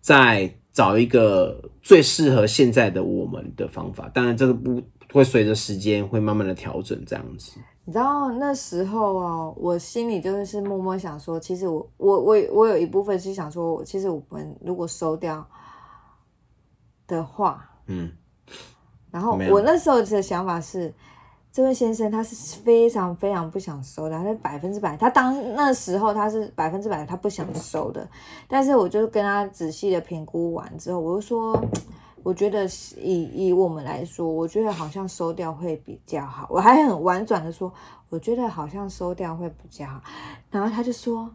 [0.01, 4.81] 在找一个最适合现在的我们的方法，当然这个不
[5.13, 7.59] 会随着时间会慢慢的调整，这样子。
[7.91, 15.45] 你知道那时候哦，我心里就是默默想说，其实我我我我有一部分是想说，其实我们如果收掉，
[17.09, 18.13] 的话，嗯，
[19.11, 20.95] 然后我那时候的想法是，
[21.51, 28.09] 这位先生他是非常非常不想收的，他是百分之百，他当那时候他是百分之百他不想收的，
[28.47, 31.61] 但是我就跟他仔细的评估完之后，我就说。
[32.23, 32.65] 我觉得
[32.97, 36.47] 以以我们来说，我觉得好像收掉会比较好。
[36.51, 37.73] 我还很婉转的说，
[38.09, 40.01] 我觉得好像收掉会比较好。
[40.51, 41.31] 然后他就说，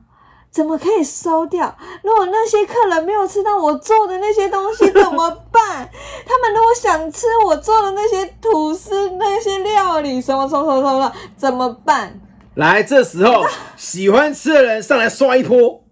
[0.51, 1.75] 怎么可以收掉？
[2.03, 5.89] 如果那些客人没有吃到我做的那些东西怎么办？
[6.25, 12.19] 他们如果想吃我做的那些吐司、那些料理什么什么什么什么，怎么办？
[12.55, 13.43] 来，这时候
[13.75, 15.83] 喜欢吃的人上来刷一波。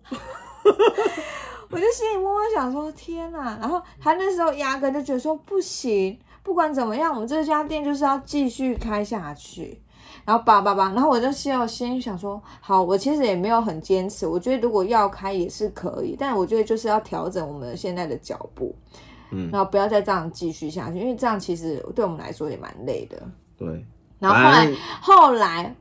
[1.73, 3.57] 我就心里默默想说：天哪！
[3.59, 9.81] 然后他那时候压根就觉得说不行，不管怎么样，我们这家店就是要继续开下去。
[10.25, 18.73] 然后叭叭叭，然后我就心里心想说：好，我其实也没有很坚持，我觉得如果要开也是可以，但我觉得就是要调整我们现在的脚步，
[19.31, 23.21] 嗯然后不要再这样继续下去，因为这样其实对我们来说也蛮累的。
[23.57, 23.85] 对，
[24.19, 24.71] 然后后来
[25.01, 25.75] 后来，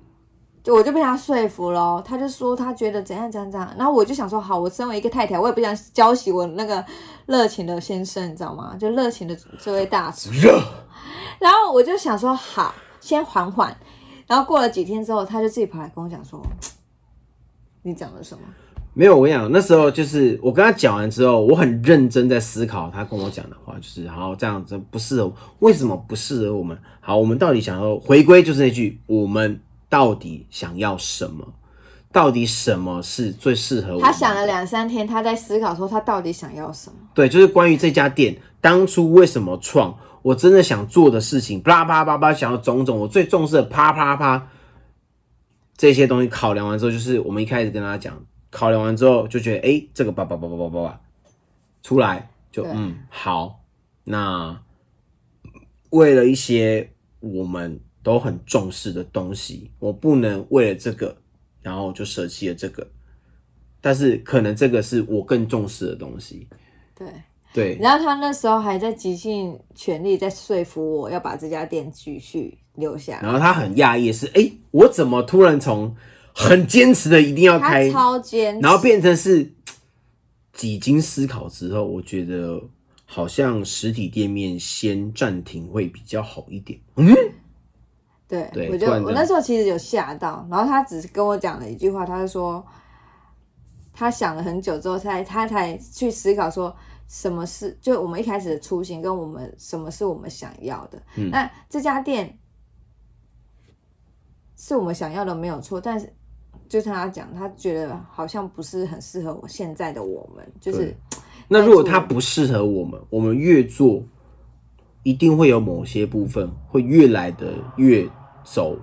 [0.62, 6.84] 就我就被他说服了，他就说他觉得怎样怎样怎样，然后我就想说，好，我身为一个太太，我也不想浇熄我那个
[7.26, 8.76] 热情的先生，你知道吗？
[8.78, 10.30] 就热情的这位大厨。
[10.30, 10.62] 热，
[11.40, 13.76] 然后我就想说，好，先缓缓。
[14.28, 16.40] 然后过了几天之后，他就自己跑来跟我讲说，
[17.82, 18.42] 你讲了什么？
[18.94, 26.78] 没有，我跟你讲，那时候就是我跟他讲完之后，我很认真在思考他跟我讲的话，就是好这样子不适合我，为什么不适合我们？
[27.00, 29.60] 好，我们到底想要回归，就是那句，我们
[29.93, 31.53] 到底想要什么？
[32.11, 34.01] 到底什么是最适合我？
[34.01, 36.97] 他想了两三天，他在思考说他到底想要什么。
[37.12, 44.49] 对，就是关于这家店当初为什么创，我真的想做的事情，啪啪啪啪，想要种种，我最重视的啪啪啪
[45.76, 48.18] 这些东西考量完之后，就是我们一开始跟他讲，
[48.51, 51.01] 考量完之后就觉得，哎、这个叭叭叭叭叭叭叭
[51.82, 53.61] 出来就嗯好，
[54.05, 54.59] 那
[55.90, 61.16] 为了一些我们都很重视的东西，我不能为了这个，
[61.61, 62.86] 然后就舍弃了这个，
[63.80, 66.48] 但是可能这个是我更重视的东西，
[66.94, 67.07] 对，
[67.53, 73.20] 对，然后他那时候还在极尽全力在说服我要把这家店继续留下。
[73.22, 75.94] 然后他很讶异的是，哎、我怎么突然从
[76.34, 79.53] 很坚持的一定要他开，超坚持，然后变成是
[80.53, 82.61] 几经思考之后，我觉得
[83.05, 86.80] 好像实体店面先暂停会比较好一点。
[86.96, 87.14] 嗯，
[88.33, 92.64] 对，对我就我那时候其实有吓到，然后他只是跟我讲了一句话，他就说
[93.93, 96.74] 他想了很久之后才他才去思考说
[97.07, 100.99] 什么是就我们一开始的初心跟我们什么是我们想要的。
[101.16, 102.39] 嗯那这家店
[104.57, 106.11] 是我们想要的没有错，但是
[106.70, 110.97] 就像他讲，他觉得好像不是很适合我现在的我们，就是
[111.49, 114.03] 那如果他不适合我们，我们越做，
[115.03, 118.09] 一定会有某些部分会越来的越
[118.45, 118.78] 走，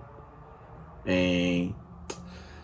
[1.06, 1.72] 诶、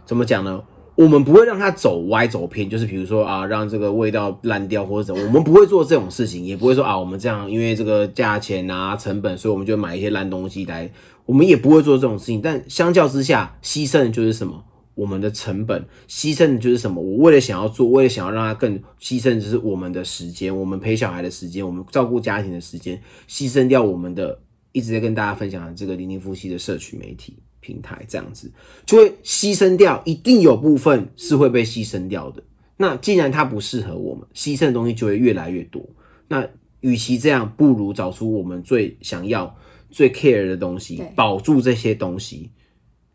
[0.05, 0.63] 怎么讲呢？
[0.95, 10.89] 我们不会让它走歪走偏，就是比如说啊，让这个味道烂掉或者怎么，我们不会做这种事情，也不会说啊，我们这样因为这个价钱啊成本，所以我们就买一些烂东西来，
[11.25, 12.41] 我们也不会做这种事情。
[12.41, 14.63] 但相较之下，牺牲的就是什么？
[14.93, 17.01] 我们的成本，牺牲的就是什么？
[17.01, 24.39] 我为了想要做，为了想要让它更牺牲，的就是我们的时间，我们陪小孩的时间，我们照顾家庭的时间，牺牲掉我们的
[24.75, 28.51] 一直在跟大家分享的这个零零夫妻的社区媒体平台，这样子
[28.85, 32.43] 就会牺牲掉，一定有部分是会被牺牲掉的。
[32.75, 35.81] 那既然它不适合我们，牺牲的东西就会越来越多。
[36.27, 36.45] 那
[36.81, 39.55] 与其这样，不如找出我们最想要、
[39.89, 42.51] 最 care 的东西，保住这些东西，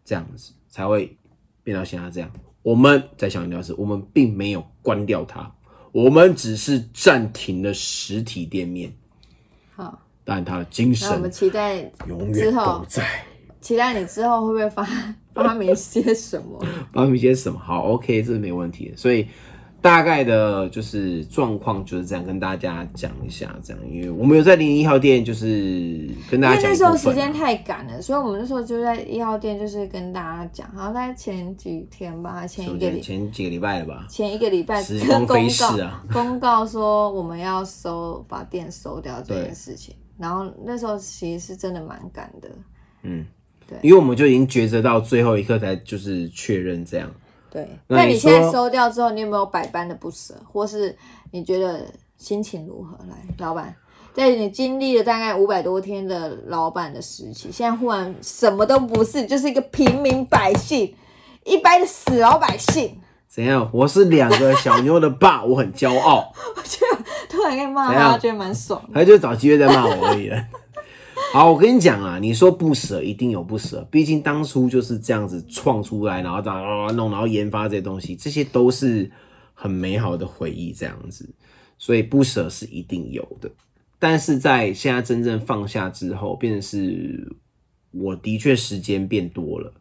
[0.02, 1.14] 这样子才会
[1.62, 2.32] 变到现在这样。
[2.62, 5.54] 我们在想一件事，我们并没有关掉它，
[5.92, 8.90] 我们只是暂停了实体店面，
[9.74, 10.06] 好。
[10.32, 13.04] 但他的精神那我们期待永远之后都在。
[13.60, 14.86] 期待你之后会不会发
[15.34, 16.64] 发明些什么？
[16.94, 17.58] 发明些什么？
[17.58, 18.96] 好，OK，这是没问题的。
[18.96, 19.26] 所以
[19.82, 34.06] 大概的就是状况就是这样，跟大家讲一下，这样，因为我们有在零一号店，就是跟大家讲因为那时候时间太赶了，所以我们那时候就在一号店，就是跟大家讲，好像在前几天吧，前一个礼是前几个礼拜了吧？
[34.08, 42.48] 前一个礼拜时跟光飞公告逝啊公告说我们要收把店收掉这件事情，然后那时候其实是真的蛮赶的，
[43.04, 43.24] 嗯，
[43.66, 47.10] 对因为我们就已经抉择到最后一刻才就是确认这样。
[47.50, 47.66] 对。
[47.86, 50.94] 那你现在收掉之后，你有没有百般的不舍，或是
[51.30, 51.86] 你觉得
[52.18, 52.98] 心情如何？
[53.08, 53.74] 来，老板，
[54.12, 60.94] 在你经历了大概五百多天的老板的时期，现在忽然什么都不是，就是一个平民百姓，
[61.44, 63.00] 一般的死老百姓。
[63.30, 63.70] 怎样？
[63.72, 66.32] 我是两个小妞的爸，我很骄傲。
[67.30, 68.82] 突然可以骂他，觉得蛮爽。
[68.92, 70.44] 他就找机会在骂我而已了。
[71.32, 73.86] 好，我跟你讲啊，你说不舍，一定有不舍。
[73.88, 76.40] 毕竟当初就是这样子创出来，然后
[76.94, 79.08] 弄，然后研发这些东西，这些都是
[79.54, 81.32] 很美好的回忆，这样子。
[81.78, 83.48] 所以不舍是一定有的。
[84.00, 87.32] 但是在现在真正放下之后，变成是
[87.92, 89.72] 我的确时间变多了，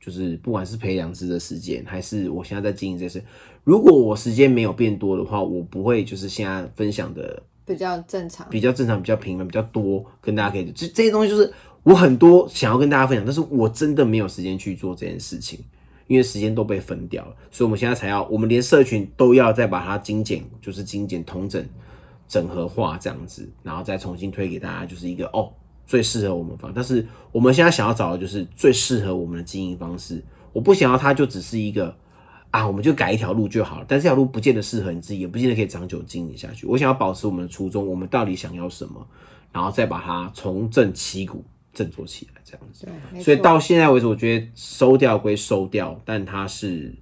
[0.00, 3.22] 就是不管是培养师的时间，还是我现在在经营这些，
[3.64, 15.60] 如果我时间没有变多的话，我不会就是现在分享的比较正常，比较正常、比较平凡、比较多，跟大家可以这这些东西，就是我很多想要跟大家分享，但是我真的没有时间去做这件事情，
[16.06, 21.64] 因为时间都被分掉了，所以我们现在才要，我们连社群都要再把它精简，就是精简、统整、
[22.26, 25.52] 整合化这样子，然后再重新推给大家，就是一个哦
[25.90, 26.72] 最适合我们方。
[26.72, 30.22] 但是我们现在想要找的就是最适合我们的经营方式，
[30.52, 31.94] 我不想要它就只是一个。
[32.52, 36.66] 啊，我们就改一条路就好了，但这条路不见得适合你自己，也不见得可以长久经营下去。
[36.66, 39.06] 我想要保持我们的初衷，我们到底想要什么，
[39.52, 42.88] 然后再把它重振旗鼓，振作起来，这样子。
[43.22, 46.92] 所以到现在为止，我觉得收掉归收掉，但它是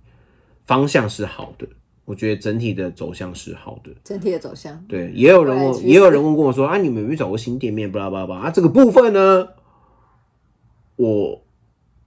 [0.66, 1.66] 方向是好的，
[2.08, 3.90] 我觉得整体的走向是好的。
[4.02, 4.82] 整体的走向。
[4.88, 7.92] 对，也有人问，也有人问过我说啊，你们有没有找过新店面？
[7.92, 9.46] 巴拉巴拉巴拉啊，这个部分呢，
[10.96, 11.44] 我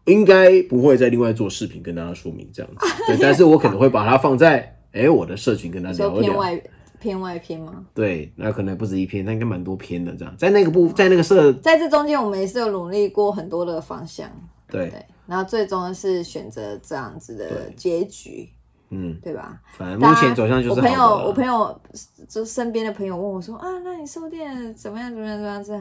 [0.05, 2.87] 应该不会再另外做视频跟大家说明这样子。
[3.05, 6.33] 对，但是我可能会把它放在哎、我的社群跟大家聊一聊。
[6.33, 6.63] 说偏外
[6.99, 7.85] 偏外偏吗？
[7.93, 10.35] 对，那可能不止一篇，那应该蛮多篇的这样。
[10.35, 14.27] 在那个部，在那个社，在这中间，我们也是有努力过很多的方向，
[14.67, 18.49] 对，对，然后最终是选择这样子的结局，
[18.91, 19.57] 嗯，对吧？
[19.77, 21.81] 反正目前走向就是我朋友，我朋友
[22.27, 25.09] 就身边的朋友问我说啊，那你收店怎么样？
[25.09, 25.37] 怎么样？
[25.37, 25.63] 怎么样？
[25.63, 25.73] 这，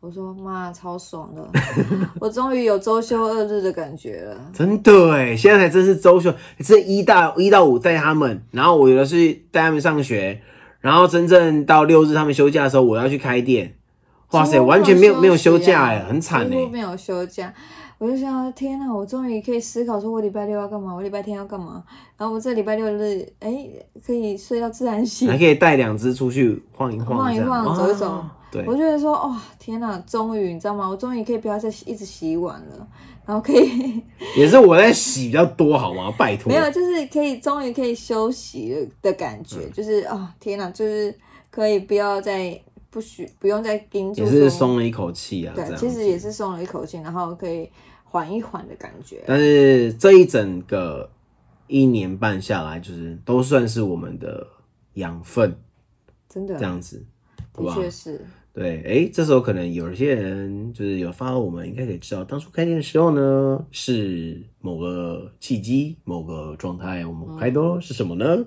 [0.00, 1.44] 我说妈，超爽的，
[2.20, 4.36] 我终于有周休二日的感觉了。
[4.52, 6.32] 真的哎，现在才真是周休，
[6.64, 10.40] 这一到一到五带他们，然后我有的是带他们上学，
[10.80, 13.74] 然后真正到六日他们休假的时候，我要去开店。
[14.32, 16.68] 哇塞，完全没有没有休假哎，很惨哎。
[16.70, 17.52] 没有休假。
[17.98, 18.92] 我就想，天哪！
[18.92, 21.82] 我终于可以思考，说我礼拜六要干嘛，我礼拜天要干嘛。
[22.18, 23.68] 然后我这礼拜六日，哎，
[24.06, 25.38] 可以睡到自然醒还。
[25.38, 28.24] 可以带两只出去晃一晃，晃一晃走一走
[28.66, 30.02] 我觉得说，哇、天呐！
[30.06, 30.88] 终于，你知道吗？
[30.88, 32.86] 我终于可以不要再一直洗碗了，
[33.26, 34.02] 然后可以
[34.36, 36.12] 也是我在洗比较多好吗？
[36.18, 41.14] 拜托 没，有，就是可以终于可以休息的感觉，嗯就是啊、天呐，就是
[41.50, 42.58] 可以不要再
[42.90, 45.52] 不许不用再盯住也是松了一口气啊。
[45.54, 47.68] 对，样其实也是松了一口气，然后可以
[48.04, 49.22] 缓一缓的感觉。
[49.26, 51.10] 但是这一整个
[51.66, 54.46] 一年半下来，就是都算是我们的
[54.94, 55.54] 养分，
[56.28, 57.04] 真的，这样子，
[57.52, 57.74] 的？
[57.74, 58.24] 确是，
[58.54, 68.44] 对，哎，这时候可能有一些人就是有发到我们，应该可以知道，当初开店的时候呢，是某个契机、某个状态，我们开的是什么呢？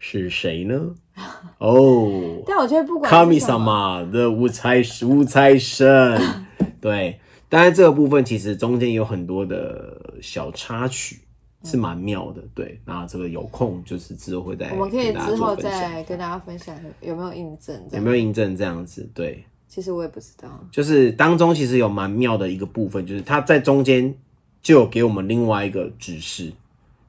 [0.00, 0.94] 是谁呢？
[1.58, 6.18] 哦，但我觉得不管卡米什么，玛的五财五财神，
[6.80, 11.18] 对，当然这个部分其实中间有很多的小插曲，
[11.62, 12.80] 是蛮妙的，对。
[12.86, 17.78] 那这个有空就是之后会再我们可以之后再跟大家分享有没有印证。
[17.92, 19.06] 有没有印证这样子？
[19.14, 20.48] 对，其实我也不知道。
[20.72, 24.14] 就是当中其实有蛮妙的一个部分，就是他在中间
[24.62, 26.50] 就有给我们另外一个指示，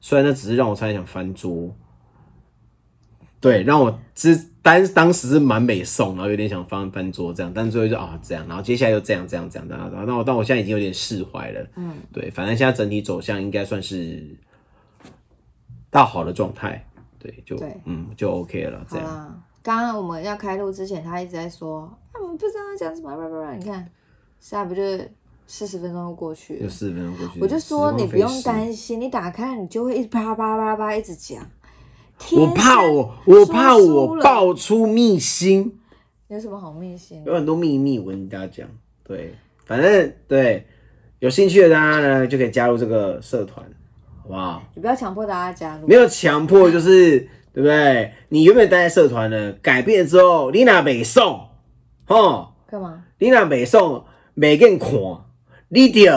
[0.02, 1.74] 虽然那只是让我差点想翻桌，
[3.42, 14.24] 对，让我之当当时是蛮美送，然后有点想翻翻桌这样，但最后就啊这样，然后接下来又这样这样这样这样，然后但我但我现在已经有点释怀了，嗯，对，反正现在整体走向应该算是
[15.90, 16.86] 到好的状态，
[17.18, 19.42] 对，就对嗯就 OK 了，这样。
[19.62, 21.80] 刚刚我们要开录之前，他一直在说，
[22.12, 23.54] 啊，我们不知道要讲什么，叭叭叭。
[23.54, 23.88] 你看，
[24.38, 25.10] 现在不就是
[25.46, 26.62] 四十分钟就过去了？
[26.62, 31.44] 就四十分钟过去，我就说你不用担心，你打开你就会一直啪啪啪啪一直讲。
[32.30, 35.78] 我怕我，我怕我爆出秘辛，
[36.28, 37.22] 有什么好秘辛？
[37.24, 38.68] 有很多秘密，我跟大家讲。
[39.04, 39.34] 对，
[39.66, 40.66] 反正对
[41.18, 43.66] 有兴趣的大家呢，就可以加入这个社团，
[44.22, 44.62] 好不好？
[44.74, 45.94] 你不要强迫大家加入没。
[45.94, 47.18] 有强迫，就是
[47.52, 48.12] 对不对？
[48.28, 51.48] 你原本待在社团呢，改变之后，你娜北送，
[52.06, 53.04] 哦，干嘛？
[53.18, 54.04] 你娜北送，
[54.34, 54.90] 每个人看，
[55.68, 56.10] 你就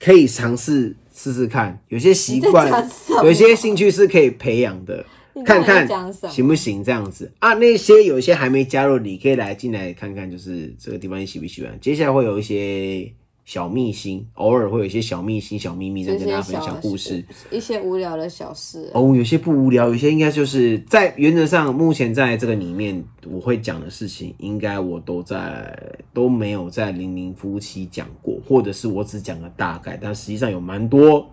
[0.00, 2.88] 可以尝试试试看，有些习惯
[3.22, 5.04] 有些兴趣是可以培养的。
[5.44, 5.86] 看看
[6.28, 7.54] 行不行这样子啊？
[7.54, 11.78] 那些有些还没加入，你可以来进来看看，就是这个地方你喜不喜欢？
[11.80, 13.10] 接下来会有一些
[13.44, 18.90] 小秘辛，偶尔会有一些小秘辛、小秘密在跟大家分享故事。，一些无聊的小事。
[18.94, 25.76] 哦，有些不无聊，有些应该就是在原则上，目前在这个里面我会讲的事情，应该我都在
[26.12, 31.28] 都没有在零零夫妻讲过，或者是我只讲了大概，但实际上有蛮多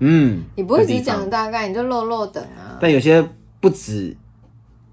[0.00, 2.78] 嗯，你不会只讲大概，你就漏漏等啊。
[2.80, 3.26] 但有些
[3.60, 4.16] 不止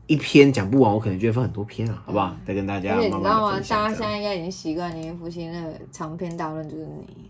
[0.07, 2.35] 一篇讲不完，我可能就会分很多篇啊，好不好？
[2.45, 3.51] 再跟大家慢慢你知道吗？
[3.51, 7.29] 大家现在应该已经习惯年月夫妻那个长篇大论就是你。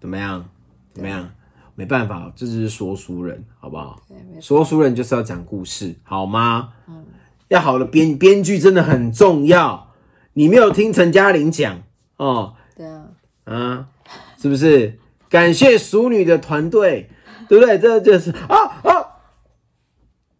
[0.00, 0.44] 怎么样？
[0.92, 1.30] 怎么样？
[1.74, 4.02] 没办法，这就是说书人，好不好？
[4.40, 6.70] 说书人就是要讲故事，好吗？
[6.88, 7.04] 嗯，
[7.48, 9.92] 要好的编编剧真的很重要。
[10.32, 11.82] 你没有听陈嘉玲讲
[12.16, 13.06] 哦，对啊，
[13.44, 13.88] 啊，
[14.36, 14.98] 是不是？
[15.28, 17.10] 感谢熟女的团队，
[17.48, 17.78] 对不对？
[17.78, 18.67] 这就是啊啊，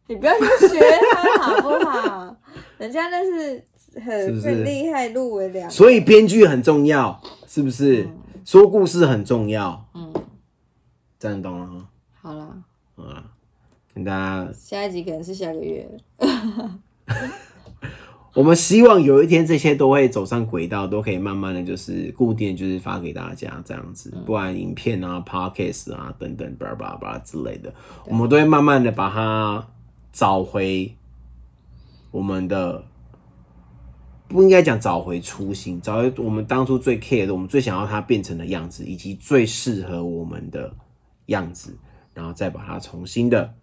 [0.08, 0.80] 你不要去学
[1.12, 2.36] 他好不好？
[2.78, 5.70] 人家那是是很很厉害，入围两个。
[5.70, 8.08] 所以编剧很重要，是不是？
[8.44, 10.10] 说故事很重要，嗯，
[11.18, 11.88] 这样懂了哈？
[12.22, 12.48] 好啦，
[12.96, 13.24] 好啊，
[13.94, 15.86] 跟大家，下一集可能是下个月。
[18.34, 27.74] 我们希望有一天这些都会走上轨道，都可以慢慢的就是固定就是发给大家这样子，不然影片啊、podcast 啊等等，巴拉巴拉巴拉之类的，
[28.06, 29.66] 我们都会慢慢的把它
[30.12, 30.96] 找回
[32.10, 32.84] 我们的。
[34.30, 40.70] 不应该讲找回初心，找回我们当初最 care 的，我们最想要它变成的样子，以及最适合我们的
[41.28, 41.74] 样子，
[42.12, 43.54] 然后再把它重新的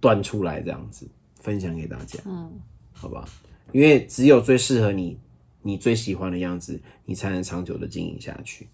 [0.00, 1.08] 端出来，这样子
[1.40, 2.60] 分享给大家，嗯，
[2.92, 3.26] 好吧？
[3.72, 5.18] 因为只有最适合你、
[5.62, 8.68] 你最喜欢的样子，你才能长久的经营下去。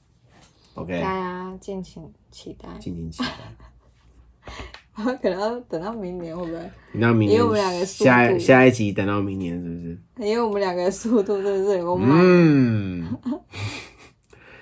[0.74, 2.68] OK，大家敬请期待。
[2.80, 4.52] 敬请期待。
[5.22, 6.58] 可能要等到明年，会不会？
[6.92, 9.74] 等到明年因为我们两个下下一集等到明年是不
[10.22, 10.28] 是？
[10.28, 12.08] 因为我们两个速度真的是有慢。
[12.20, 13.06] 嗯，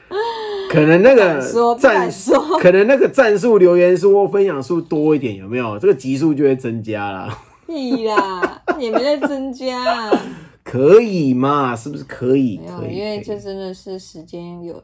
[0.70, 1.40] 可能那个
[1.78, 5.78] 战说 可能那个战术留言数或分享数多一点，有没有？
[5.78, 7.38] 这个集数就会增加啦。
[7.66, 10.22] 屁啦，也没在增加、啊。
[10.62, 11.74] 可以嘛？
[11.74, 12.58] 是不是可以？
[12.58, 14.82] 没有，可以，因为这真的是时间，有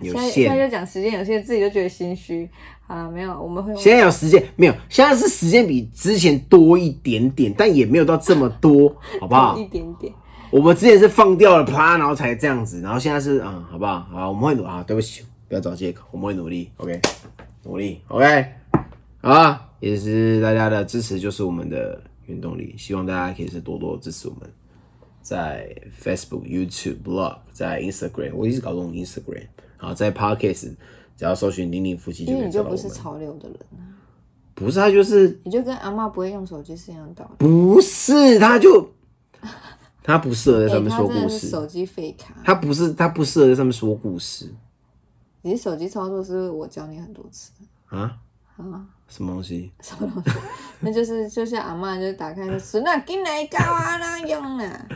[0.00, 2.48] 现在限现在就讲时间有限，自己就觉得心虚。
[2.86, 4.74] 好了，没有，我们会用现在有时间没有？
[4.88, 8.88] 现在是时间比之前多一点点，但也没有到这么多，
[9.20, 9.64] 好不好一？
[9.66, 10.12] 点点。
[10.50, 14.00] 我们之前是放掉了啪，然后才这样子，然后现在是嗯，好不好？
[14.10, 17.00] 好，我们会努啊，对不起，不要找借口，我们会努力，OK，
[17.64, 18.46] 努力，OK，
[19.20, 24.48] 好啊，也是大家的支持就是我们的原动力，希望大家可以是多多支持我们，
[25.20, 25.68] 在
[26.00, 29.46] Facebook、YouTube、Blog，在 Instagram，我一直搞不懂 Instagram，
[29.76, 30.74] 好，在 Podcast，
[31.16, 32.64] 只要搜寻“零零夫妻”就因为你就。
[32.64, 33.84] 不是潮流的人啊，
[34.54, 37.46] 不是他就是你就跟阿妈不会用手机是一样的道理。
[37.46, 38.90] 不是他就
[40.02, 41.48] 他不适合在哎、上面说故事。
[41.48, 42.34] 手机废卡。
[42.44, 44.52] 他不是，他不适合在上面说故事
[45.42, 47.52] 你的手机操作是是我教你很多次？
[47.86, 48.16] 啊？
[48.56, 49.70] 啊，什么东西？
[49.80, 50.30] 什么东西？
[50.80, 54.88] 那就是就像阿妈就打开就孙啊，进来搞啊，那用啊。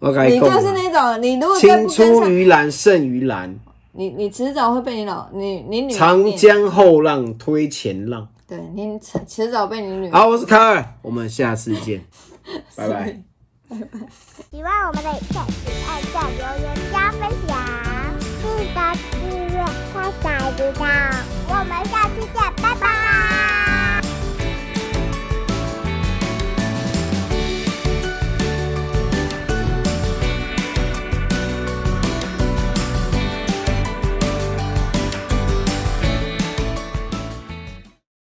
[0.00, 3.54] 你就是那种，你如果跟青出于蓝胜于蓝，
[3.96, 8.28] 你你迟早会被你老你你女长江后浪推前浪。
[8.46, 12.04] 对你迟迟早被你女好，我是卡尔，我们下次见，
[12.76, 13.20] 拜拜。
[14.50, 17.56] 喜欢我们的影片，请按赞、留言、加分享，
[18.42, 18.78] 记得
[19.12, 20.82] 订阅，开小铃铛。
[21.48, 23.33] 我们下次见，拜拜。